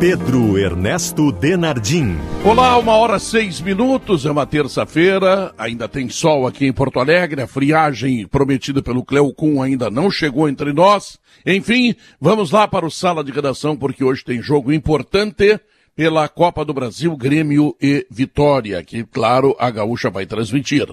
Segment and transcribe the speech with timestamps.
[0.00, 2.16] Pedro Ernesto Denardim.
[2.42, 7.42] Olá, uma hora seis minutos, é uma terça-feira, ainda tem sol aqui em Porto Alegre,
[7.42, 11.18] a friagem prometida pelo Cleocum ainda não chegou entre nós.
[11.44, 15.60] Enfim, vamos lá para o sala de redação, porque hoje tem jogo importante
[16.00, 20.88] pela Copa do Brasil, Grêmio e Vitória, que, claro, a Gaúcha vai transmitir.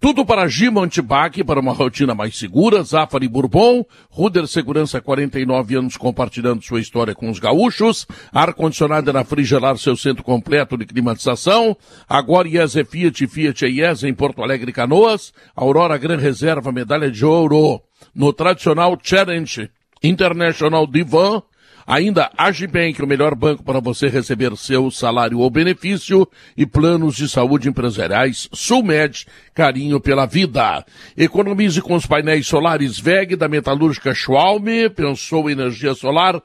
[0.00, 5.98] Tudo para Gima Antibac, para uma rotina mais segura, Zafari Bourbon, Ruder Segurança, 49 anos
[5.98, 11.76] compartilhando sua história com os gaúchos, ar-condicionado na Frigelar, seu centro completo de climatização,
[12.08, 17.10] agora IES é Fiat, Fiat é IES em Porto Alegre Canoas, Aurora Gran Reserva, medalha
[17.10, 17.82] de ouro,
[18.14, 19.68] no tradicional Challenge
[20.02, 21.42] International Divan,
[21.86, 27.28] Ainda Agibank, o melhor banco para você receber seu salário ou benefício e planos de
[27.28, 28.48] saúde empresariais.
[28.52, 29.24] Sulmed,
[29.56, 30.84] carinho pela vida.
[31.16, 34.90] Economize com os painéis solares VEG da metalúrgica Schwalme.
[34.90, 36.42] Pensou em energia solar?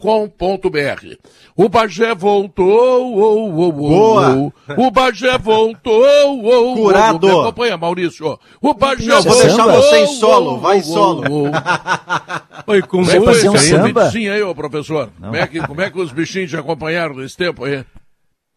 [0.00, 1.16] .com.br.
[1.56, 4.52] O Bagé voltou, oh, oh, oh, Boa.
[4.76, 6.04] o Bagé voltou,
[6.44, 7.26] oh, Curado.
[7.26, 8.38] Me acompanha, Maurício.
[8.62, 9.48] O Bagé Não, vou voltou.
[9.48, 11.24] deixar você em oh, solo, oh, vai em oh, solo.
[11.28, 12.70] oh, oh.
[12.70, 14.04] Oi, com Como é música foi um samba?
[14.04, 15.10] bichinho aí, ô professor?
[15.20, 17.84] Como é, que, como é que os bichinhos te acompanharam nesse tempo aí?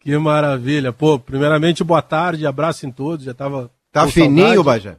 [0.00, 0.92] Que maravilha.
[0.92, 3.24] Pô, primeiramente, boa tarde, abraço em todos.
[3.24, 3.70] Já tava.
[3.92, 4.62] Tá com fininho.
[4.64, 4.96] Bajé?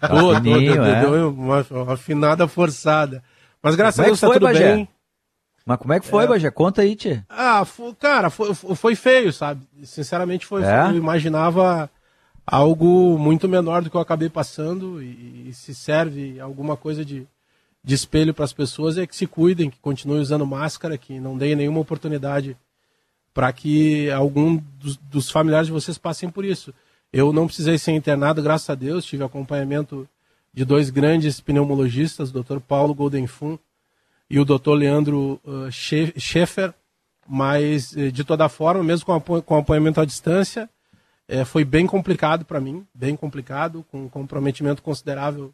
[0.00, 1.00] Tô, fininho, deu- é.
[1.00, 3.22] deu uma, uma afinada forçada.
[3.62, 4.74] Mas graças Como a é Deus que tá foi, tudo Bagé?
[4.74, 4.88] bem.
[5.66, 6.50] Mas como é que foi, Bagé?
[6.50, 7.24] Conta aí, tia.
[7.28, 9.62] Ah, fo- cara, foi, foi feio, sabe?
[9.84, 10.62] Sinceramente, foi.
[10.62, 10.86] É?
[10.86, 11.90] Eu imaginava
[12.46, 17.26] algo muito menor do que eu acabei passando e, e se serve alguma coisa de,
[17.84, 21.36] de espelho para as pessoas é que se cuidem, que continuem usando máscara, que não
[21.36, 22.56] deem nenhuma oportunidade
[23.34, 26.72] para que algum dos, dos familiares de vocês passem por isso.
[27.12, 30.08] Eu não precisei ser internado, graças a Deus, tive acompanhamento
[30.52, 32.58] de dois grandes pneumologistas, o Dr.
[32.60, 33.58] Paulo Goldenfun
[34.28, 34.70] e o Dr.
[34.72, 36.72] Leandro uh, Sche- Schaeffer,
[37.28, 40.68] mas eh, de toda forma, mesmo com, apo- com acompanhamento à distância,
[41.28, 45.52] eh, foi bem complicado para mim, bem complicado, com um comprometimento considerável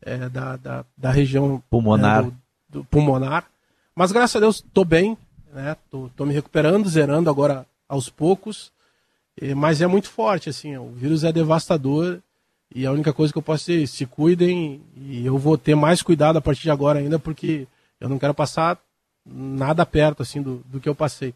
[0.00, 2.24] eh, da, da, da região Pulmonar.
[2.24, 2.30] né,
[2.70, 3.46] do, do pulmonar.
[3.94, 5.16] Mas graças a Deus estou bem,
[5.52, 5.76] né?
[5.90, 8.71] Tô, tô me recuperando, zerando agora aos poucos.
[9.40, 12.20] Eh, Mas é muito forte, assim, o vírus é devastador
[12.74, 15.74] e a única coisa que eu posso dizer é se cuidem e eu vou ter
[15.74, 17.66] mais cuidado a partir de agora ainda porque
[18.00, 18.78] eu não quero passar
[19.24, 21.34] nada perto, assim, do, do que eu passei.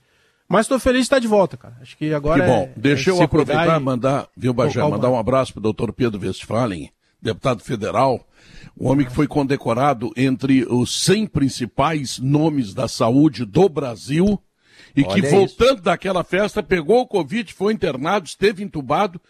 [0.49, 1.77] Mas estou feliz de estar de volta, cara.
[1.81, 2.63] Acho que agora que bom.
[2.63, 4.97] é- Deixa é eu aproveitar e mandar, viu, Bagé, Calma.
[4.97, 6.91] mandar um abraço para o doutor Pedro Westphalen,
[7.21, 8.25] deputado federal,
[8.77, 14.41] o homem que foi condecorado entre os 100 principais nomes da saúde do Brasil
[14.97, 19.21] e que, Olha voltando daquela festa, pegou o Covid, foi internado, esteve entubado.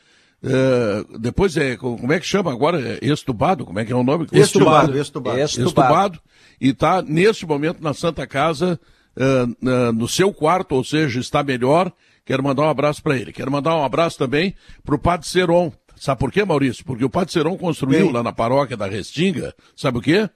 [0.42, 2.98] eh, depois é, como é que chama agora?
[3.00, 3.64] É Estubado?
[3.64, 4.26] Como é que é o nome?
[4.32, 5.38] Estubado, estubado.
[5.40, 5.68] Estubado.
[5.68, 6.20] estubado
[6.60, 8.78] e está neste momento na Santa Casa,
[9.16, 11.90] eh, na- no seu quarto, ou seja, está melhor.
[12.24, 13.32] Quero mandar um abraço para ele.
[13.32, 15.72] Quero mandar um abraço também para o Padre Seron.
[15.96, 16.84] Sabe por quê, Maurício?
[16.84, 18.12] Porque o Padre Seron construiu Bem.
[18.12, 20.28] lá na paróquia da Restinga, sabe o quê?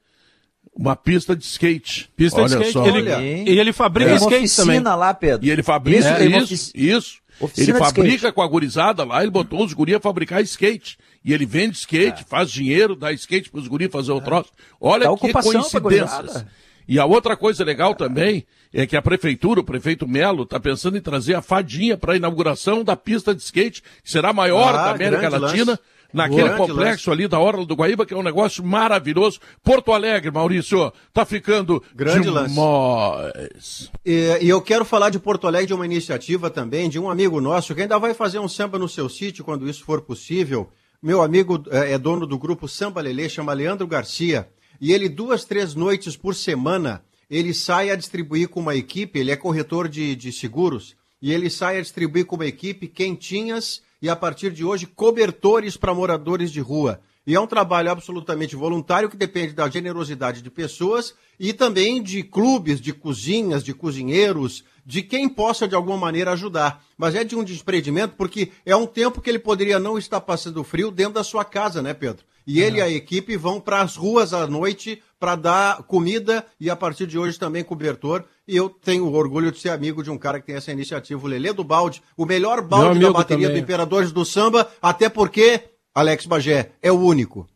[0.75, 2.09] Uma pista de skate.
[2.17, 2.73] Pista Olha de skate.
[2.73, 2.87] só.
[2.87, 3.23] Ele, Olha.
[3.23, 4.81] e ele fabrica uma skate oficina também.
[4.99, 5.47] lá, Pedro.
[5.47, 7.21] E ele fabrica Isso, uma isso, isso.
[7.41, 8.35] Oficina Ele fabrica skate.
[8.35, 10.99] com a gurizada lá, ele botou os guri a fabricar skate.
[11.25, 11.81] E ele vende É.
[11.81, 14.51] skate, faz dinheiro, dá skate pros guri fazer o troço.
[14.81, 16.45] Olha Dá que coincidências.
[16.89, 20.97] E a outra coisa legal também é que a prefeitura, o prefeito Melo, está pensando
[20.97, 24.75] em trazer a fadinha para a inauguração da pista de skate, que será a maior
[24.75, 25.83] Ah, da América Latina, lance.
[26.13, 29.41] Naquele Grande complexo ali da Orla do Guaíba, que é um negócio maravilhoso.
[29.63, 32.55] Porto Alegre, Maurício, tá ficando Grande lance.
[32.55, 33.91] demais.
[34.05, 37.41] E, e eu quero falar de Porto Alegre de uma iniciativa também de um amigo
[37.41, 40.69] nosso que ainda vai fazer um samba no seu sítio quando isso for possível.
[41.03, 44.49] Meu amigo eh, é dono do grupo Samba Lelê, chama Leandro Garcia.
[44.79, 49.31] E ele, duas, três noites por semana, ele sai a distribuir com uma equipe, ele
[49.31, 54.09] é corretor de, de seguros, e ele sai a distribuir com uma equipe quentinhas e,
[54.09, 57.01] a partir de hoje, cobertores para moradores de rua.
[57.27, 62.23] E é um trabalho absolutamente voluntário que depende da generosidade de pessoas e também de
[62.23, 66.83] clubes, de cozinhas, de cozinheiros, de quem possa de alguma maneira ajudar.
[66.97, 70.65] Mas é de um desprendimento porque é um tempo que ele poderia não estar passando
[70.65, 72.25] frio dentro da sua casa, né, Pedro?
[72.47, 76.71] E ele e a equipe vão para as ruas à noite para dar comida e
[76.71, 78.25] a partir de hoje também cobertor.
[78.51, 81.23] E eu tenho o orgulho de ser amigo de um cara que tem essa iniciativa,
[81.25, 83.61] o Lelê do Balde, o melhor balde da bateria também.
[83.61, 85.61] do Imperadores do Samba, até porque,
[85.95, 87.47] Alex Bagé, é o único.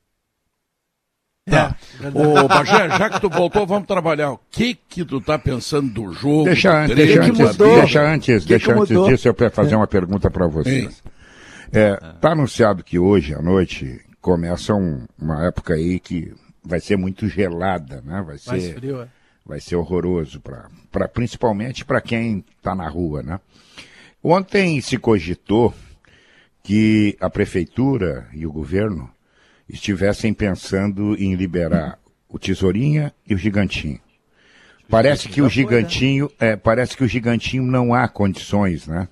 [1.51, 1.77] Tá.
[2.15, 4.33] Ô, Bagé, já que tu voltou, vamos trabalhar.
[4.33, 6.45] O que que tu tá pensando do jogo?
[6.45, 9.87] Deixa antes, deixa antes, deixa antes, que deixa que antes disso eu quero fazer uma
[9.87, 11.03] pergunta para vocês.
[11.73, 16.33] É, tá anunciado que hoje à noite começa um- uma época aí que
[16.65, 18.23] vai ser muito gelada, né?
[18.25, 19.09] Vai Mais ser, frio, é.
[19.45, 23.41] Vai ser horroroso para, principalmente para quem está na rua, né?
[24.23, 25.75] Ontem se cogitou
[26.63, 29.11] que a prefeitura e o governo
[29.69, 31.99] estivessem pensando em liberar
[32.29, 34.01] o Tesourinha e o Gigantinho.
[34.89, 39.09] Parece que o Gigantinho, é, parece que o Gigantinho não há condições, né?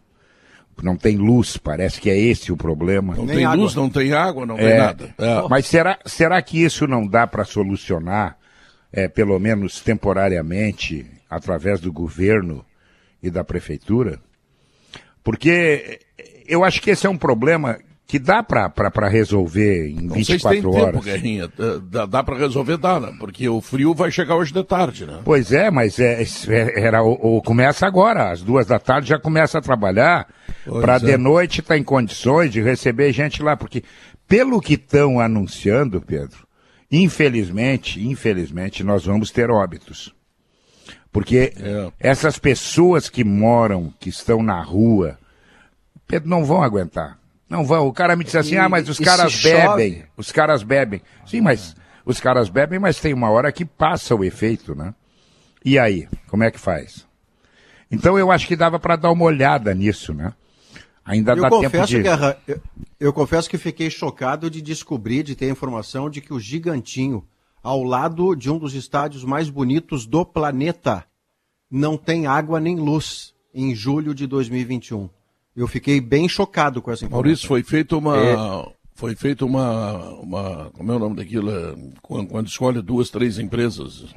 [0.82, 3.14] Não tem luz, parece que é esse o problema.
[3.14, 3.56] Não Nem tem água.
[3.62, 5.14] luz, não tem água, não tem É, nada.
[5.18, 5.48] É.
[5.48, 8.36] Mas será, será que isso não dá para solucionar,
[8.92, 12.64] é, pelo menos temporariamente, através do governo
[13.22, 14.18] e da prefeitura?
[15.24, 16.00] Porque
[16.46, 20.42] eu acho que esse é um problema que dá para resolver em Não sei se
[20.46, 21.04] tem 24 tempo, horas.
[21.04, 21.50] Guerrinha.
[21.88, 23.14] Dá- Dá, pra resolver, dá, né?
[23.18, 25.20] Porque o frio vai chegar hoje de tarde, né?
[25.24, 29.18] Pois é, mas é, é- era, o, o- começa agora, às duas da tarde já
[29.18, 30.28] começa a trabalhar,
[30.82, 30.98] para é.
[30.98, 33.82] de noite estar em condições de receber gente lá, porque
[34.28, 36.46] pelo que estão anunciando, Pedro,
[36.92, 40.14] infelizmente, infelizmente, nós vamos ter óbitos.
[41.10, 41.90] Porque É.
[41.98, 45.18] essas pessoas que moram, que estão na rua,
[46.06, 47.18] Pedro, não vão aguentar.
[47.48, 47.86] Não vão.
[47.86, 49.76] O cara me disse assim, E- ah, mas os caras chove?
[49.76, 50.04] bebem.
[50.16, 51.02] Os caras bebem.
[51.26, 51.74] Sim, mas
[52.04, 54.94] os caras bebem, mas tem uma hora que passa o efeito, né?
[55.64, 57.06] E aí, como é que faz?
[57.90, 60.32] Então eu acho que dava para dar uma olhada nisso, né?
[61.04, 62.02] Ainda Eu dá tempo confesso, de.
[62.02, 62.60] Guerra, eu,
[63.00, 67.24] eu confesso que fiquei chocado de descobrir, de ter a informação de que o Gigantinho,
[67.62, 71.04] ao lado de um dos estádios mais bonitos do planeta,
[71.70, 75.08] não tem água nem luz em julho de 2021.
[75.56, 77.24] Eu fiquei bem chocado com essa informação.
[77.24, 78.16] Maurício, foi feita uma.
[78.16, 78.36] É.
[78.94, 80.70] Foi feita uma, uma.
[80.70, 81.50] Como é o nome daquilo?
[82.00, 84.14] Quando escolhe duas, três empresas.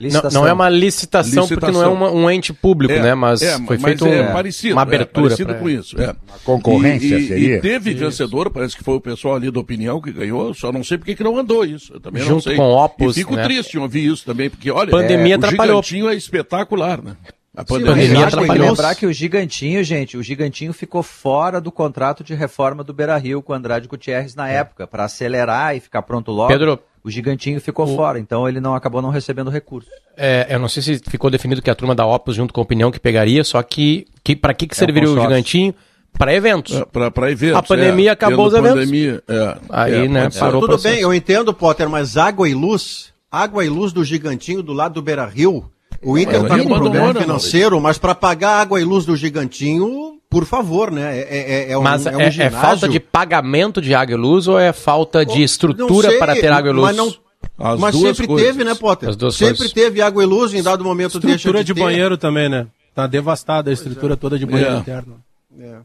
[0.00, 0.40] Não, Licitação.
[0.42, 1.92] não é uma licitação, porque não é Licitação.
[1.92, 3.14] uma- um ente público, É, né?
[3.14, 5.24] Mas é, foi mas feito é um- parecido, uma é abertura.
[5.26, 6.00] parecido com isso.
[6.00, 6.14] É.
[6.42, 7.56] concorrência e, e- seria?
[7.56, 10.82] E teve vencedor, parece que foi o pessoal ali da opinião que ganhou, só não
[10.82, 11.92] sei porque que não andou isso.
[11.92, 12.56] Eu também não Junto sei.
[12.56, 13.42] com o Opus, e fico né?
[13.44, 15.82] triste em ouvir isso também, porque olha, Pandemia é, o atrapalhou.
[15.82, 17.14] gigantinho é espetacular, né?
[17.54, 18.68] A pandemia que atrapalhou.
[18.68, 23.42] lembrar que o Gigantinho, gente, o Gigantinho ficou fora do contrato de reforma do Beira-Rio
[23.42, 26.48] com o Andrade Gutierrez na época, para acelerar e ficar pronto logo.
[26.48, 29.88] Pedro, o Gigantinho ficou fora, então ele não acabou não recebendo recurso.
[30.16, 32.64] É, eu não sei se ficou definido que a turma da Opus, junto com a
[32.64, 35.30] opinião, que pegaria, só que, que para que, que serviria o consórcio.
[35.30, 35.74] gigantinho?
[36.18, 36.76] Para eventos.
[36.76, 37.56] É, pra, pra eventos.
[37.56, 38.80] A pandemia é, acabou os eventos.
[38.80, 40.94] pandemia, é, Aí, é, né, parou o Tudo processo.
[40.94, 44.94] bem, eu entendo, Potter, mas água e luz, água e luz do Gigantinho do lado
[44.94, 45.70] do Beira-Rio,
[46.02, 50.19] o Inter está com abandonou, problema financeiro, mas para pagar água e luz do Gigantinho,
[50.30, 51.18] por favor, né?
[51.18, 54.16] É, é, é um, Mas é um é, é falta de pagamento de água e
[54.16, 56.84] luz ou é falta de estrutura sei, para ter água e luz?
[56.86, 57.14] Mas, não,
[57.58, 58.46] As mas duas sempre coisas.
[58.46, 59.08] teve, né, Potter?
[59.08, 59.72] As duas sempre coisas.
[59.72, 61.80] teve água e luz, em dado momento deixa Estrutura de ter.
[61.80, 62.68] banheiro também, né?
[62.94, 64.78] Tá devastada a estrutura toda de banheiro É.
[64.78, 65.20] interno.
[65.58, 65.78] É.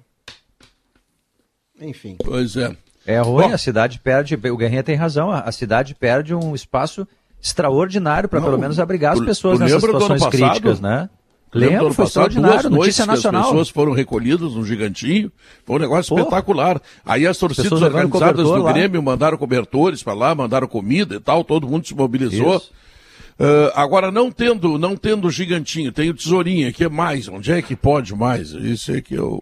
[1.82, 2.16] Enfim.
[2.24, 2.76] Pois é.
[3.06, 3.54] É ruim, Bom.
[3.54, 7.08] a cidade perde, o Guerrinha tem razão, a cidade perde um espaço
[7.42, 11.10] extraordinário para pelo menos abrigar as pessoas nessas situações críticas, né?
[11.56, 13.44] Lembra do Lembro, ano foi passado, extraordinário, duas noites notícia que as nacional.
[13.44, 15.32] pessoas foram recolhidas no Gigantinho,
[15.66, 16.20] foi um negócio Pô.
[16.20, 16.82] espetacular.
[17.06, 18.74] Aí as torcidas organizadas do lá.
[18.74, 22.62] Grêmio mandaram cobertores para lá, mandaram comida e tal, todo mundo se mobilizou.
[23.40, 27.62] Ah, agora, não tendo, não tendo Gigantinho, tem o Tesourinha, que é mais, onde é
[27.62, 28.52] que pode mais?
[28.52, 29.42] Isso é que eu...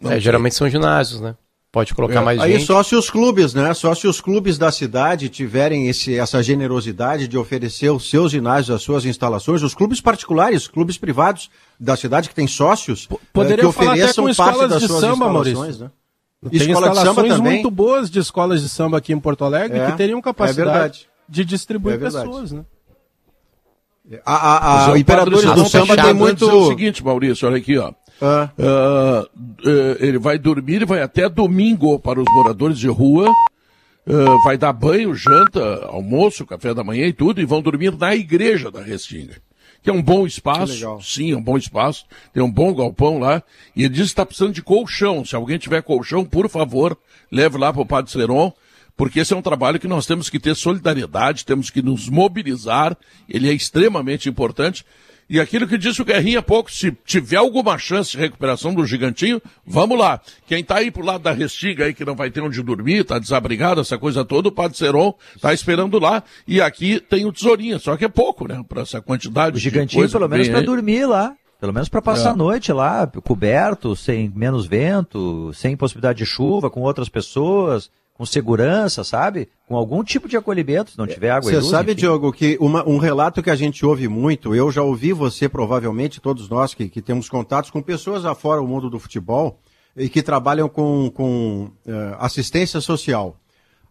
[0.00, 1.34] não É, geralmente são ginásios, né?
[1.76, 2.64] Pode colocar É, mais Aí gente.
[2.64, 3.74] só se os clubes, né?
[3.74, 8.74] Só se os clubes da cidade tiverem esse, essa generosidade de oferecer os seus ginásios,
[8.74, 13.70] as suas instalações, os clubes particulares, clubes privados da cidade que têm sócios, eh, poderiam
[13.70, 15.84] que falar até ofereçam com parte escolas das de suas samba, instalações, Maurício.
[15.84, 15.90] né?
[16.50, 19.78] Tem Escola de samba instalações muito boas de escolas de samba aqui em Porto Alegre
[19.78, 21.08] É, que teriam é capacidade verdade.
[21.28, 22.26] de distribuir É verdade.
[22.26, 22.64] pessoas, né?
[24.24, 26.48] A, a, a- o Imperadores do Samba tem muito.
[26.48, 27.92] o seguinte, Maurício, olha aqui, ó.
[28.20, 28.50] Ah,
[29.64, 33.30] eh, ele vai dormir e vai até domingo para os moradores de rua.
[34.08, 38.14] Ah, vai dar banho, janta, almoço, café da manhã e tudo, e vão dormir na
[38.14, 39.36] igreja da Restinga.
[39.82, 43.42] Que é um bom espaço, sim, é um bom espaço, tem um bom galpão lá,
[43.74, 45.24] e ele diz que está precisando de colchão.
[45.24, 46.96] Se alguém tiver colchão, por favor,
[47.30, 48.52] leve lá para o Padre Seron,
[48.96, 52.96] porque esse é um trabalho que nós temos que ter solidariedade, temos que nos mobilizar,
[53.28, 54.84] ele é extremamente importante.
[55.28, 58.86] E aquilo que disse o Guerrinha há pouco, se tiver alguma chance de recuperação do
[58.86, 60.20] gigantinho, vamos lá.
[60.46, 63.18] Quem tá aí pro lado da Restiga aí, que não vai ter onde dormir, tá
[63.18, 66.22] desabrigado, essa coisa toda, o Padre Seron tá esperando lá.
[66.46, 68.62] E aqui tem o tesourinho, só que é pouco, né?
[68.68, 71.34] Pra essa quantidade O de gigantinho, pelo menos para dormir lá.
[71.58, 72.32] Pelo menos para passar É.
[72.32, 78.24] a noite lá, coberto, sem menos vento, sem possibilidade de chuva, com outras pessoas, com
[78.24, 79.48] segurança, sabe?
[79.68, 81.70] Com algum tipo de acolhimento, se não tiver água e Você luz.
[81.70, 82.00] sabe, enfim.
[82.00, 86.20] Diogo, que uma- um relato que a gente ouve muito, eu já ouvi você, provavelmente,
[86.20, 89.58] todos nós que, que temos contatos com pessoas afora o mundo do futebol
[89.96, 93.36] e que trabalham com, com eh, assistência social.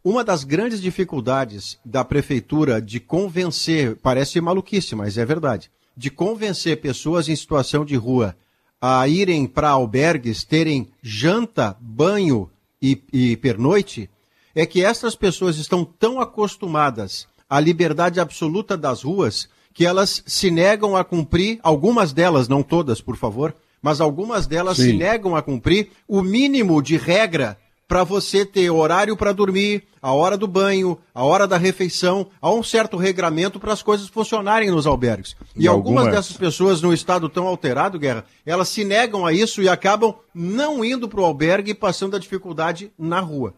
[0.03, 6.79] Uma das grandes dificuldades da prefeitura de convencer, parece maluquice, mas é verdade, de convencer
[6.81, 8.35] pessoas em situação de rua
[8.81, 12.49] a irem para albergues, terem janta, banho
[12.81, 14.09] e, e pernoite,
[14.55, 20.49] é que essas pessoas estão tão acostumadas à liberdade absoluta das ruas que elas se
[20.49, 24.83] negam a cumprir, algumas delas, não todas, por favor, mas algumas delas Sim.
[24.83, 27.57] se negam a cumprir o mínimo de regra
[27.87, 32.49] para você ter horário para dormir, a hora do banho, a hora da refeição, há
[32.49, 35.35] um certo regramento para as coisas funcionarem nos albergues.
[35.55, 39.31] E, E algumas, algumas- dessas pessoas num estado tão alterado, Guerra, elas se negam a
[39.33, 43.53] isso e acabam não indo para o albergue e passando a dificuldade na rua.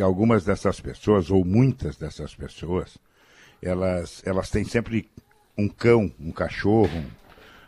[0.00, 2.96] E algumas dessas pessoas, ou muitas dessas pessoas,
[3.60, 5.06] elas, elas têm sempre
[5.58, 7.04] um cão, um cachorro,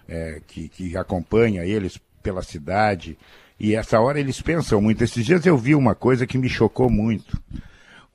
[0.08, 3.18] é, que, que acompanha eles pela cidade.
[3.60, 5.04] E essa hora eles pensam muito.
[5.04, 7.38] Esses dias eu vi uma coisa que me chocou muito.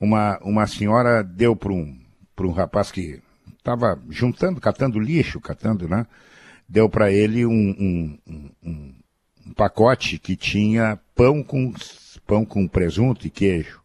[0.00, 1.96] Uma, uma senhora deu para um,
[2.40, 3.22] um rapaz que
[3.56, 6.04] estava juntando, catando lixo, catando, né?
[6.68, 8.94] Deu para ele um, um, um, um-
[9.46, 11.72] um pacote que tinha pão com,
[12.26, 13.77] pão com presunto e queijo.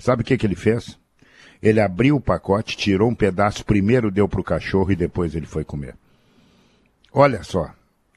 [0.00, 0.98] Sabe o que, que ele fez?
[1.62, 5.46] Ele abriu o pacote, tirou um pedaço, primeiro deu para o cachorro e depois ele
[5.46, 5.94] foi comer.
[7.12, 7.70] Olha só.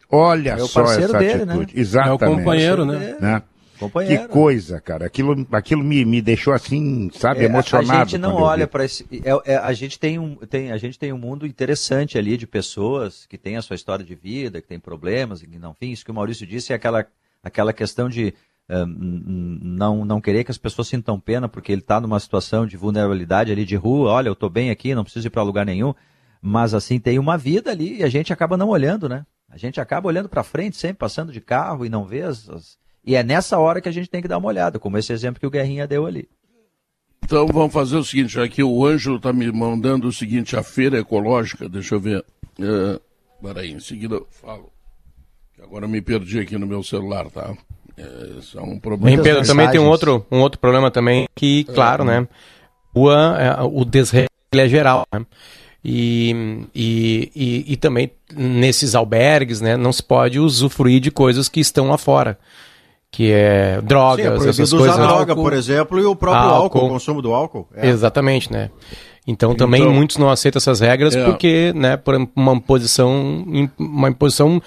[0.09, 1.53] Olha É o só parceiro essa dele, né?
[1.53, 1.77] atitude.
[1.77, 2.23] É Exatamente.
[2.23, 3.17] o companheiro, né?
[3.19, 3.41] né?
[3.79, 4.21] Companheiro.
[4.23, 5.05] Que coisa, cara.
[5.07, 8.01] Aquilo, aquilo me, me deixou assim, sabe, É, emocionado.
[8.01, 9.05] A gente não olha para esse.
[9.11, 12.45] é- é- a, gente tem um, tem, a gente tem um mundo interessante ali de
[12.47, 15.91] pessoas que têm a sua história de vida, que têm problemas, e que não, enfim,
[15.91, 17.05] isso que o Maurício disse é aquela,
[17.43, 18.33] aquela questão de
[18.70, 23.51] não, não querer que as pessoas sintam pena porque ele está numa situação de vulnerabilidade
[23.51, 24.12] ali de rua.
[24.12, 25.93] Olha, eu estou bem aqui, não preciso ir para lugar nenhum.
[26.41, 29.25] Mas assim, tem uma vida ali e a gente acaba não olhando, né?
[29.50, 32.77] A gente acaba olhando para frente, sempre passando de carro e não vê as, as-
[33.05, 35.39] E é nessa hora que a gente tem que dar uma olhada, como esse exemplo
[35.39, 36.27] que o Guerrinha deu ali.
[37.24, 41.00] Então vamos fazer o seguinte, aqui o Ângelo está me mandando o seguinte, a feira
[41.00, 42.25] ecológica, deixa eu ver.
[43.41, 44.72] Peraí, em seguida eu falo.
[45.62, 47.55] Agora me perdi aqui no meu celular, tá?
[47.97, 49.23] É, isso é um Bem, problema.
[49.23, 52.27] Pedro, também tem um outro, um outro problema também que, claro, né?
[52.93, 55.25] O, é, o desregulho é geral, né?
[55.85, 59.75] E, e, e, e também nesses albergues, né?
[59.75, 62.38] Não se pode usufruir de coisas que estão lá fora.
[63.12, 64.97] Que é Sim, é drogas, proibido essas usar coisas.
[64.97, 65.43] droga, álcool.
[65.43, 66.63] por exemplo, e o próprio Álcool.
[66.63, 67.67] álcool, o consumo do álcool.
[67.75, 67.88] É.
[67.89, 68.71] Exatamente, né?
[69.25, 71.23] Então também Então- muitos não aceitam essas regras É.
[71.23, 73.45] porque, né, por uma imposição,
[73.77, 74.61] uma imposição,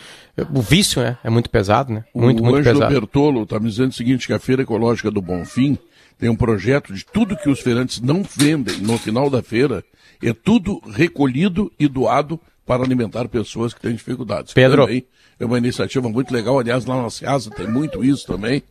[0.54, 2.04] o vício, né, é muito pesado, né?
[2.14, 2.94] Muito, o muito Ângelo pesado.
[2.94, 5.76] Bertolo está me dizendo o seguinte, que a Feira Ecológica do Bonfim
[6.18, 9.84] tem um projeto de tudo que os feirantes não vendem no final da feira,
[10.22, 14.54] é tudo recolhido e doado para alimentar pessoas que têm dificuldades.
[14.54, 14.86] Pedro.
[14.86, 15.04] Também
[15.38, 18.62] é uma iniciativa muito legal, aliás, lá na Ceasa tem muito isso também.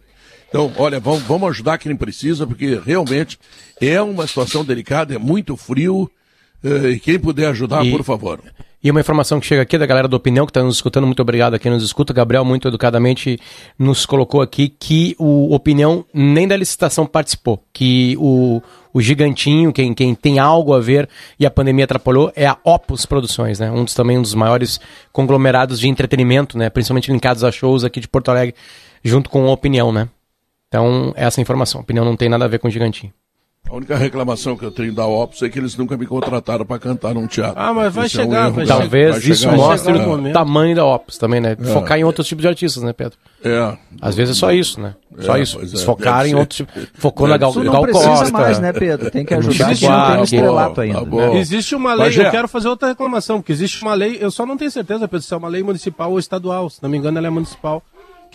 [0.55, 3.37] Então, olha, vamos, vamos ajudar quem precisa, porque realmente
[3.81, 6.09] é uma situação delicada, é muito frio,
[6.63, 8.39] eh, e quem puder ajudar, E- por favor.
[8.81, 11.21] E uma informação que chega aqui da galera do Opinião, que está nos escutando, muito
[11.21, 12.13] obrigado a quem nos escuta.
[12.13, 13.37] Gabriel, muito educadamente,
[13.77, 17.61] nos colocou aqui que o Opinião nem da licitação participou.
[17.73, 18.61] Que o,
[18.93, 23.05] o gigantinho, quem, quem tem algo a ver e a pandemia atrapalhou, é a Opus
[23.05, 23.69] Produções, né?
[23.69, 24.79] Um dos também um dos maiores
[25.11, 26.69] conglomerados de entretenimento, né?
[26.69, 28.55] Principalmente linkados a shows aqui de Porto Alegre,
[29.03, 30.07] junto com a Opinião, né?
[30.75, 31.79] Então, essa informação.
[31.79, 33.13] A opinião não tem nada a ver com o gigantinho.
[33.67, 36.77] A única reclamação que eu tenho da Opus é que eles nunca me contrataram para
[36.77, 37.55] cantar num teatro.
[37.57, 38.77] Ah, mas vai Esse é um chegar, erro vai chegar.
[38.79, 41.55] Talvez vai chegar isso mostre chegar um o tamanho da Opus também, né?
[41.73, 43.17] Focar em outros tipos de artistas, né, Pedro?
[43.43, 43.75] É.
[43.99, 44.93] Às vezes é só isso, né?
[45.19, 45.57] Só É, isso.
[45.59, 46.87] é, deve em outros tipos.
[46.93, 48.31] Focou na Gal, Tu não Gal precisa Costa.
[48.31, 49.09] mais, né, Pedro?
[49.09, 51.01] Tem que ajudar Existe não tem uma- um estrelato Tá ainda.
[51.05, 51.17] bom.
[51.33, 51.39] né?
[51.39, 54.57] Existe uma lei, eu quero fazer outra reclamação, porque existe uma lei, eu só não
[54.57, 57.25] tenho certeza, Pedro, se é uma lei municipal ou estadual, se não me engano ela
[57.27, 57.81] é municipal,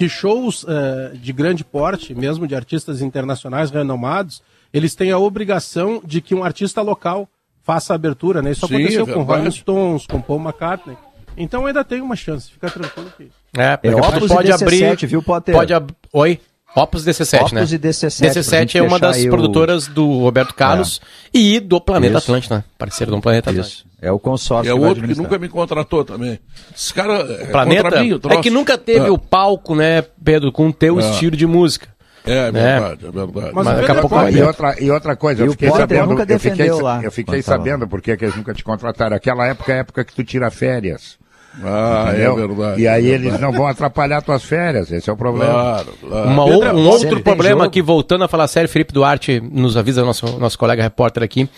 [0.01, 4.43] que shows eh, de grande porte, mesmo de artistas internacionais renomados,
[4.73, 7.29] eles têm a obrigação de que um artista local
[7.63, 8.53] faça a abertura, né?
[8.53, 9.23] Isso Sim, aconteceu é com.
[9.25, 10.97] Rolling Stones, com Paul McCartney.
[11.37, 13.31] Então ainda tem uma chance, fica tranquilo que...
[13.59, 13.91] É, e
[14.27, 15.07] pode DC7, abrir.
[15.07, 15.55] viu, Potter?
[15.55, 15.93] Pode ab...
[16.15, 16.41] Oi?
[16.75, 17.61] Opus DC7, né?
[17.61, 21.01] Opus e DC7, pra DC7 gente é uma das o- produtoras do Roberto Carlos
[21.35, 22.25] e do Planeta Isso.
[22.31, 22.65] Atlântico, né?
[22.79, 23.75] Parceiro do Planeta Atlântico.
[23.75, 23.85] Isso.
[24.01, 26.39] É o consórcio É vai outro que nunca me contratou também.
[26.75, 29.11] Esse cara é Planeta mim, o é que nunca teve É.
[29.11, 31.11] o palco, né, Pedro, com o teu É.
[31.11, 31.89] estilo de música.
[32.25, 33.51] É, é verdade, é verdade.
[33.55, 34.41] Mas Mas daqui a pouco pode- vai.
[34.41, 36.07] E outra, e outra coisa, E eu o fiquei sabendo.
[36.07, 38.63] nunca eu fiquei, defendeu lá, Eu fiquei quando sabendo por que que eles nunca te
[38.63, 39.17] contrataram.
[39.17, 41.19] Aquela época é a época que tu tira férias.
[41.63, 42.33] Ah, entendeu?
[42.33, 42.81] é verdade.
[42.83, 43.43] E aí é eles verdade.
[43.43, 45.53] não vão atrapalhar tuas férias, esse é o problema.
[45.53, 46.29] Claro, claro.
[46.29, 50.39] Uma Pedro, um outro problema aqui, voltando a falar sério, Felipe Duarte nos avisa, nosso,
[50.39, 51.49] nosso colega repórter aqui,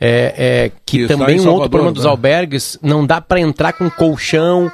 [0.00, 2.10] é, é que também em um Salvador, outro problema dos né?
[2.10, 4.70] albergues, não dá pra entrar com colchão.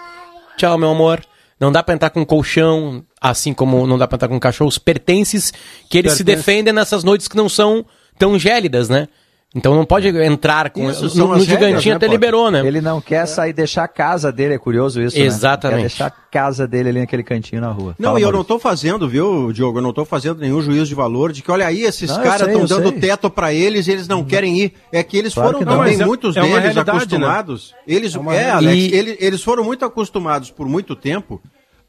[0.56, 1.20] Tchau, meu amor.
[1.58, 5.52] Não dá pra entrar com colchão, assim como não dá pra entrar com cachorros, pertences
[5.88, 6.44] que eles se Pertences.
[6.46, 7.84] defendem nessas noites que não são
[8.18, 9.08] tão gélidas, né?
[9.56, 10.90] Então não pode entrar com.
[10.90, 12.10] Isso, no são no regras, gigantinho né, até Potter?
[12.10, 12.66] liberou, né?
[12.66, 15.24] Ele não quer sair, deixar a casa dele, é curioso isso, né?
[15.24, 15.76] Exatamente.
[15.78, 17.96] Quer deixar a casa dele ali naquele cantinho na rua.
[17.98, 18.42] Não, Fala, e eu não Maurício.
[18.42, 19.78] estou fazendo, viu, Diogo?
[19.78, 22.46] Eu não estou fazendo nenhum juízo de valor de que, olha aí, esses Não, caras
[22.48, 23.00] estão dando sei.
[23.00, 24.74] teto para eles e eles não querem ir.
[24.92, 25.78] É que eles Claro foram que não.
[25.78, 26.80] também, é- muitos é deles, né?
[26.82, 27.74] acostumados.
[27.86, 28.50] Eles, É é.
[28.50, 31.40] Alex, E- ele- eles foram muito acostumados por muito tempo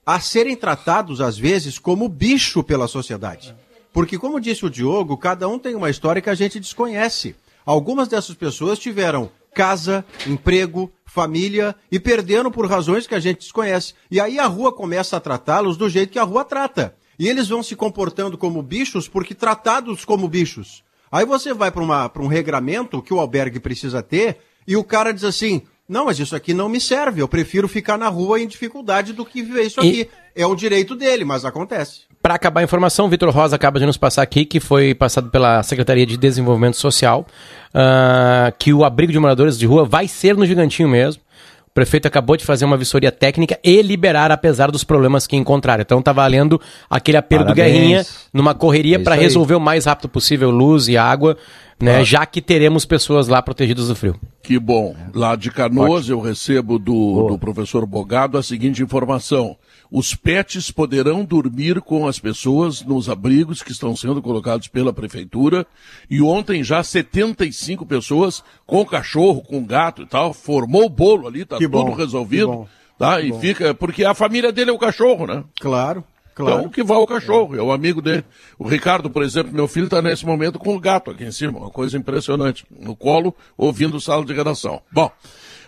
[0.05, 3.53] a serem tratados, às vezes, como bicho pela sociedade.
[3.91, 7.35] Porque, como disse o Diogo, cada um tem uma história que a gente desconhece.
[7.67, 13.93] Algumas dessas pessoas tiveram casa, emprego, família e perderam por razões que a gente desconhece.
[14.09, 16.95] E aí a rua começa a tratá-los do jeito que a rua trata.
[17.19, 20.81] E eles vão se comportando como bichos porque tratados como bichos.
[21.11, 25.25] Aí você vai para um regramento que o albergue precisa ter e o cara diz
[25.25, 29.13] assim: não, mas isso aqui não me serve, eu prefiro ficar na rua em dificuldade
[29.13, 30.09] do que viver isso E- aqui.
[30.35, 32.01] É um direito dele, mas acontece.
[32.21, 35.29] Para acabar a informação, o Vitor Rosa acaba de nos passar aqui, que foi passado
[35.31, 37.25] pela Secretaria de Desenvolvimento Social,
[37.73, 41.21] ah, que o abrigo de moradores de rua vai ser no Gigantinho mesmo.
[41.67, 45.81] O prefeito acabou de fazer uma vistoria técnica e liberar, apesar dos problemas que encontraram.
[45.81, 47.71] Então tá valendo aquele apelo do Parabéns.
[47.73, 51.37] Guerrinha numa correria É para resolver o mais rápido possível luz e água,
[51.79, 52.03] né?
[52.03, 54.19] Já que teremos pessoas lá protegidas do frio.
[54.41, 54.95] Que bom.
[55.13, 59.57] Lá de Canoas eu recebo do, do professor Bogado a seguinte informação.
[59.89, 65.65] Os pets poderão dormir com as pessoas nos abrigos que estão sendo colocados pela prefeitura.
[66.09, 70.33] E ontem já 75 pessoas com cachorro, com gato e tal.
[70.33, 72.47] Formou o bolo ali, tá Que tudo bom, resolvido.
[72.47, 72.67] que bom,
[72.97, 73.21] tá?
[73.21, 73.73] e fica.
[73.73, 75.43] Porque a família dele é o cachorro, né?
[75.59, 76.03] Claro,
[76.43, 78.23] Então, que vá o cachorro, é o amigo dele.
[78.57, 81.57] O Ricardo, por exemplo, meu filho está nesse momento com o gato aqui em cima,
[81.57, 82.65] uma coisa impressionante.
[82.69, 84.81] No colo, ouvindo sala de redação.
[84.91, 85.11] Bom,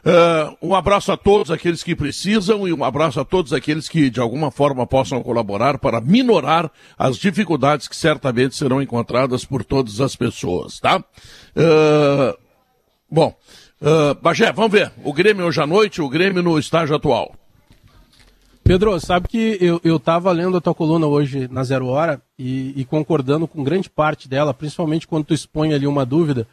[0.05, 4.09] eh, um abraço a todos aqueles que precisam e um abraço a todos aqueles que,
[4.09, 9.99] de alguma forma, possam colaborar para minorar as dificuldades que certamente serão encontradas por todas
[9.99, 11.03] as pessoas, tá?
[11.55, 12.37] Eh,
[13.09, 13.35] bom,
[13.81, 14.91] eh, Bagé, vamos ver.
[15.03, 17.33] O Grêmio hoje à noite, o Grêmio no estágio atual.
[18.69, 22.79] Pedro, sabe que eu, eu tava lendo a tua coluna hoje na Zero Hora e,
[22.79, 26.47] e concordando com grande parte dela, principalmente quando tu expõe ali uma dúvida,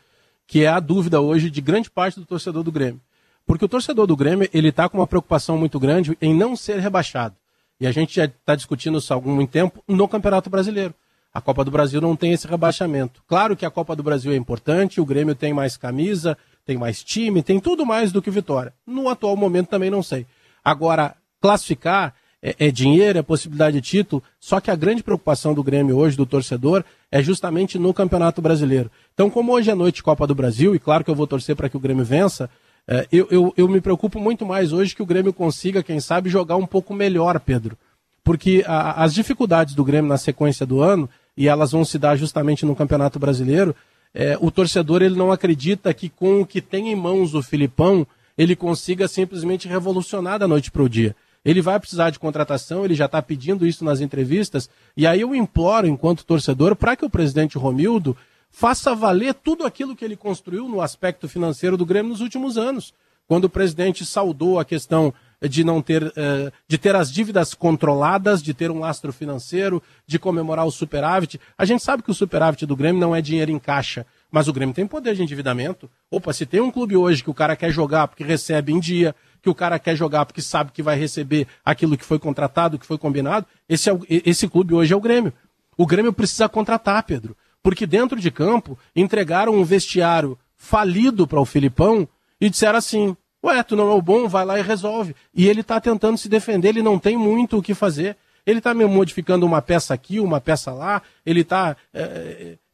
[0.47, 3.03] que é a dúvida hoje de grande parte do torcedor do Grêmio.
[3.47, 6.79] Porque o torcedor do Grêmio, ele tá com uma preocupação muito grande em não ser
[6.79, 7.37] rebaixado.
[7.79, 10.95] E a gente já está discutindo isso há algum tempo no Campeonato Brasileiro.
[11.35, 13.23] A Copa do Brasil não tem esse rebaixamento.
[13.29, 17.05] Claro que a Copa do Brasil é importante, o Grêmio tem mais camisa, tem mais
[17.05, 18.73] time, tem tudo mais do que vitória.
[18.87, 20.27] No atual momento também não sei.
[20.65, 21.15] Agora,
[21.47, 25.97] classificar é, é dinheiro, é possibilidade de título, só que a grande preocupação do Grêmio
[25.97, 28.91] hoje, do torcedor, é justamente no Campeonato Brasileiro.
[29.15, 31.69] Então, como hoje é noite Copa do Brasil, e claro que eu vou torcer para
[31.69, 32.51] que o Grêmio vença,
[32.89, 36.29] é, eu, eu, eu me preocupo muito mais hoje que o Grêmio consiga, quem sabe,
[36.29, 37.77] jogar um pouco melhor, Pedro.
[38.25, 42.17] Porque a- as dificuldades do Grêmio na sequência do ano, e elas vão se dar
[42.17, 43.75] justamente no Campeonato Brasileiro,
[44.13, 48.07] é, o torcedor ele não acredita que com o que tem em mãos o Filipão,
[48.37, 51.15] ele consiga simplesmente revolucionar da noite para o dia.
[51.47, 55.33] Ele vai precisar de contratação, ele já está pedindo isso nas entrevistas, e aí eu
[55.33, 58.17] imploro, enquanto torcedor, para que o presidente Romildo
[58.51, 62.93] faça valer tudo aquilo que ele construiu no aspecto financeiro do Grêmio nos últimos anos.
[63.29, 68.43] Quando o presidente saudou a questão de não ter, eh, de ter as dívidas controladas,
[68.43, 71.41] de ter um lastro financeiro, de comemorar o superávit.
[71.57, 74.53] A gente sabe que o superávit do Grêmio não é dinheiro em caixa, mas o
[74.53, 75.89] Grêmio tem poder de endividamento.
[76.11, 79.15] Opa, se tem um clube hoje que o cara quer jogar porque recebe em dia,
[79.47, 82.85] que o cara quer jogar porque sabe que vai receber aquilo que foi contratado, que
[82.85, 85.33] foi combinado, esse, é esse clube hoje é o Grêmio.
[85.77, 91.45] O Grêmio precisa contratar, Pedro, porque dentro de campo entregaram um vestiário falido para o
[91.45, 92.09] Filipão
[92.41, 95.15] e disseram assim: Ué, tu não é o bom, vai lá e resolve.
[95.33, 98.17] E ele está tentando se defender, ele não tem muito o que fazer.
[98.45, 101.77] Ele está modificando uma peça aqui, uma peça lá, ele está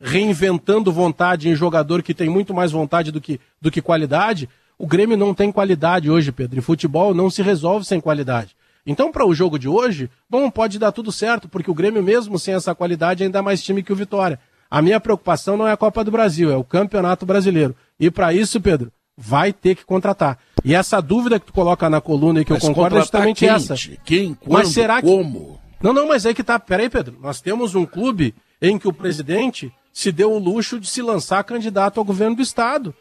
[0.01, 4.49] reinventando vontade em jogador que tem muito mais vontade do que, do que qualidade.
[4.83, 6.59] O Grêmio não tem qualidade hoje, Pedro.
[6.59, 8.57] E futebol não se resolve sem qualidade.
[8.85, 12.37] Então, para o jogo de hoje, bom, pode dar tudo certo, porque o Grêmio, mesmo
[12.37, 14.41] sem essa qualidade, ainda é mais time que o Vitória.
[14.69, 17.77] A minha preocupação não é a Copa do Brasil, é o Campeonato Brasileiro.
[18.01, 20.37] E para isso, Pedro, vai ter que contratar.
[20.65, 23.39] E essa dúvida que tu coloca na coluna e que Mas eu concordo é justamente
[23.39, 23.77] quem, essa.
[24.05, 25.61] Quem, quando, Mas será que- como?
[25.81, 26.59] Não, não, mas aí que tá.
[26.59, 27.17] Peraí, Pedro.
[27.23, 31.45] Nós temos um clube em que o presidente se deu o luxo de se lançar
[31.45, 32.93] candidato ao governo do Estado.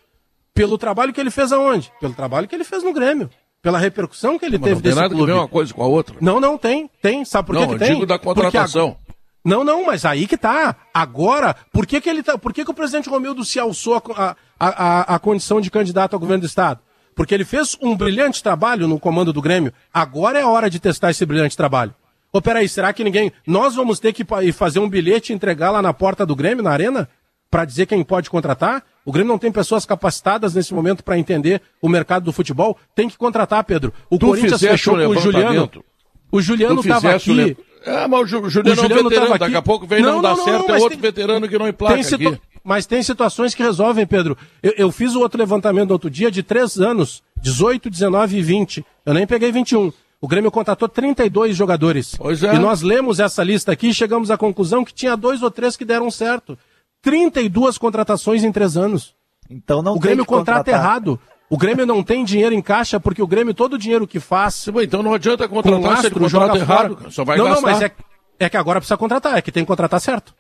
[0.54, 1.92] Pelo trabalho que ele fez aonde?
[2.00, 3.30] Pelo trabalho que ele fez no Grêmio.
[3.62, 5.26] pela repercussão que ele Mas teve não tem desse nada clube.
[5.28, 6.16] que ver uma coisa com a outra.
[6.20, 7.24] Não, não tem, tem.
[7.24, 7.94] Sabe por Não, que, que eu tem?
[7.94, 8.98] digo da contratação.
[9.46, 10.76] Não, não, mas aí que tá.
[10.94, 12.38] Agora, por que, que ele tá.
[12.38, 16.14] Por que, que o presidente Romildo se alçou a, a, a, a condição de candidato
[16.14, 16.80] ao governo do Estado?
[17.16, 19.74] Porque ele fez um brilhante trabalho no comando do Grêmio.
[19.94, 21.94] Agora é a hora de testar esse brilhante trabalho.
[22.34, 23.32] Ô, peraí, será que ninguém.
[23.46, 26.72] Nós vamos ter que fazer um bilhete e entregar lá na porta do Grêmio, na
[26.72, 27.10] arena?
[27.52, 28.82] Para dizer quem pode contratar?
[29.06, 32.78] O Grêmio não tem pessoas capacitadas nesse momento para entender o mercado do futebol?
[32.96, 33.94] Tem que contratar, Pedro.
[34.10, 35.70] O Tu Corinthians fechou com o Juliano.
[36.32, 37.34] O Juliano estava aqui.
[37.34, 39.56] le- É, mas o Ju- Juliano O é um Juliano veterano, daqui aqui.
[39.56, 41.58] a pouco vem não, Não, não, não, certo, não, é mas outro tem- veterano que
[41.58, 42.42] não emplaca Tem aqui.
[42.64, 44.38] Mas tem situações que resolvem, Pedro.
[44.62, 48.42] Eu, eu fiz o outro levantamento no outro dia de três anos: 18, 19 e
[48.44, 48.86] 20.
[49.06, 49.92] Eu nem peguei 21.
[50.22, 52.14] O Grêmio contratou 32 jogadores.
[52.16, 52.54] Pois é.
[52.54, 55.76] E nós lemos essa lista aqui e chegamos à conclusão que tinha dois ou três
[55.76, 56.56] que deram certo.
[57.02, 59.16] 32 contratações em três anos.
[59.50, 60.80] Então não o Grêmio contrata contratar.
[60.80, 61.20] errado.
[61.50, 64.66] O Grêmio não tem dinheiro em caixa porque o Grêmio, todo o dinheiro que faz.
[64.84, 66.90] Então não adianta com o contratar se ele contrata fora.
[66.90, 67.62] errado, só vai não, gastar.
[67.62, 67.92] não, mas é,
[68.40, 70.34] é que agora precisa contratar, é que tem que contratar certo.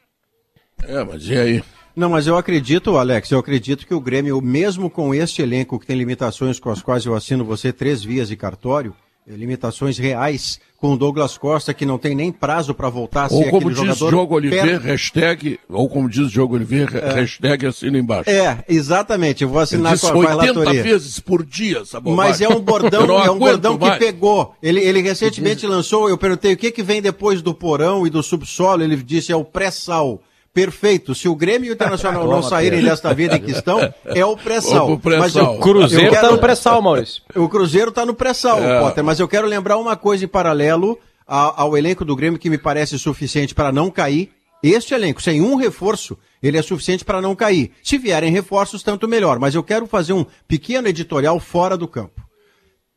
[0.83, 1.63] É, mas e aí?
[1.93, 5.85] Não, mas eu acredito, Alex, eu acredito que o Grêmio, mesmo com este elenco que
[5.85, 8.95] tem limitações com as quais eu assino você três vias de cartório,
[9.27, 13.35] limitações reais, com o Douglas Costa, que não tem nem prazo para voltar a ser
[13.35, 14.09] Ou como diz jogador.
[14.09, 18.29] Diogo Oliveira, hashtag, ou como diz Diogo Oliveira, hashtag assina embaixo.
[18.29, 20.83] É, exatamente, eu vou assinar com a, com a 80 relatoria.
[20.83, 22.31] vezes por dia essa bobagem.
[22.31, 24.55] Mas é um bordão, é um bordão que pegou.
[24.61, 28.23] Ele, ele recentemente lançou, eu perguntei o que, que vem depois do porão e do
[28.23, 30.19] subsolo, ele disse é o pré-sal.
[30.53, 31.15] Perfeito.
[31.15, 34.35] Se o Grêmio e o Internacional não saírem desta vida em que estão, é o
[34.35, 34.97] pré-sal.
[34.99, 37.23] Pro Mas eu- Cruzeiro eu tá quero- no pré-sal, Maurício.
[37.35, 38.79] O Cruzeiro está no pré-sal, É.
[38.81, 42.49] Potter, mas eu quero lembrar uma coisa em paralelo a- ao elenco do Grêmio que
[42.49, 44.31] me parece suficiente para não cair.
[44.61, 47.71] Este elenco, sem um reforço, ele é suficiente para não cair.
[47.81, 49.39] Se vierem reforços, tanto melhor.
[49.39, 52.21] Mas eu quero fazer um pequeno editorial fora do campo.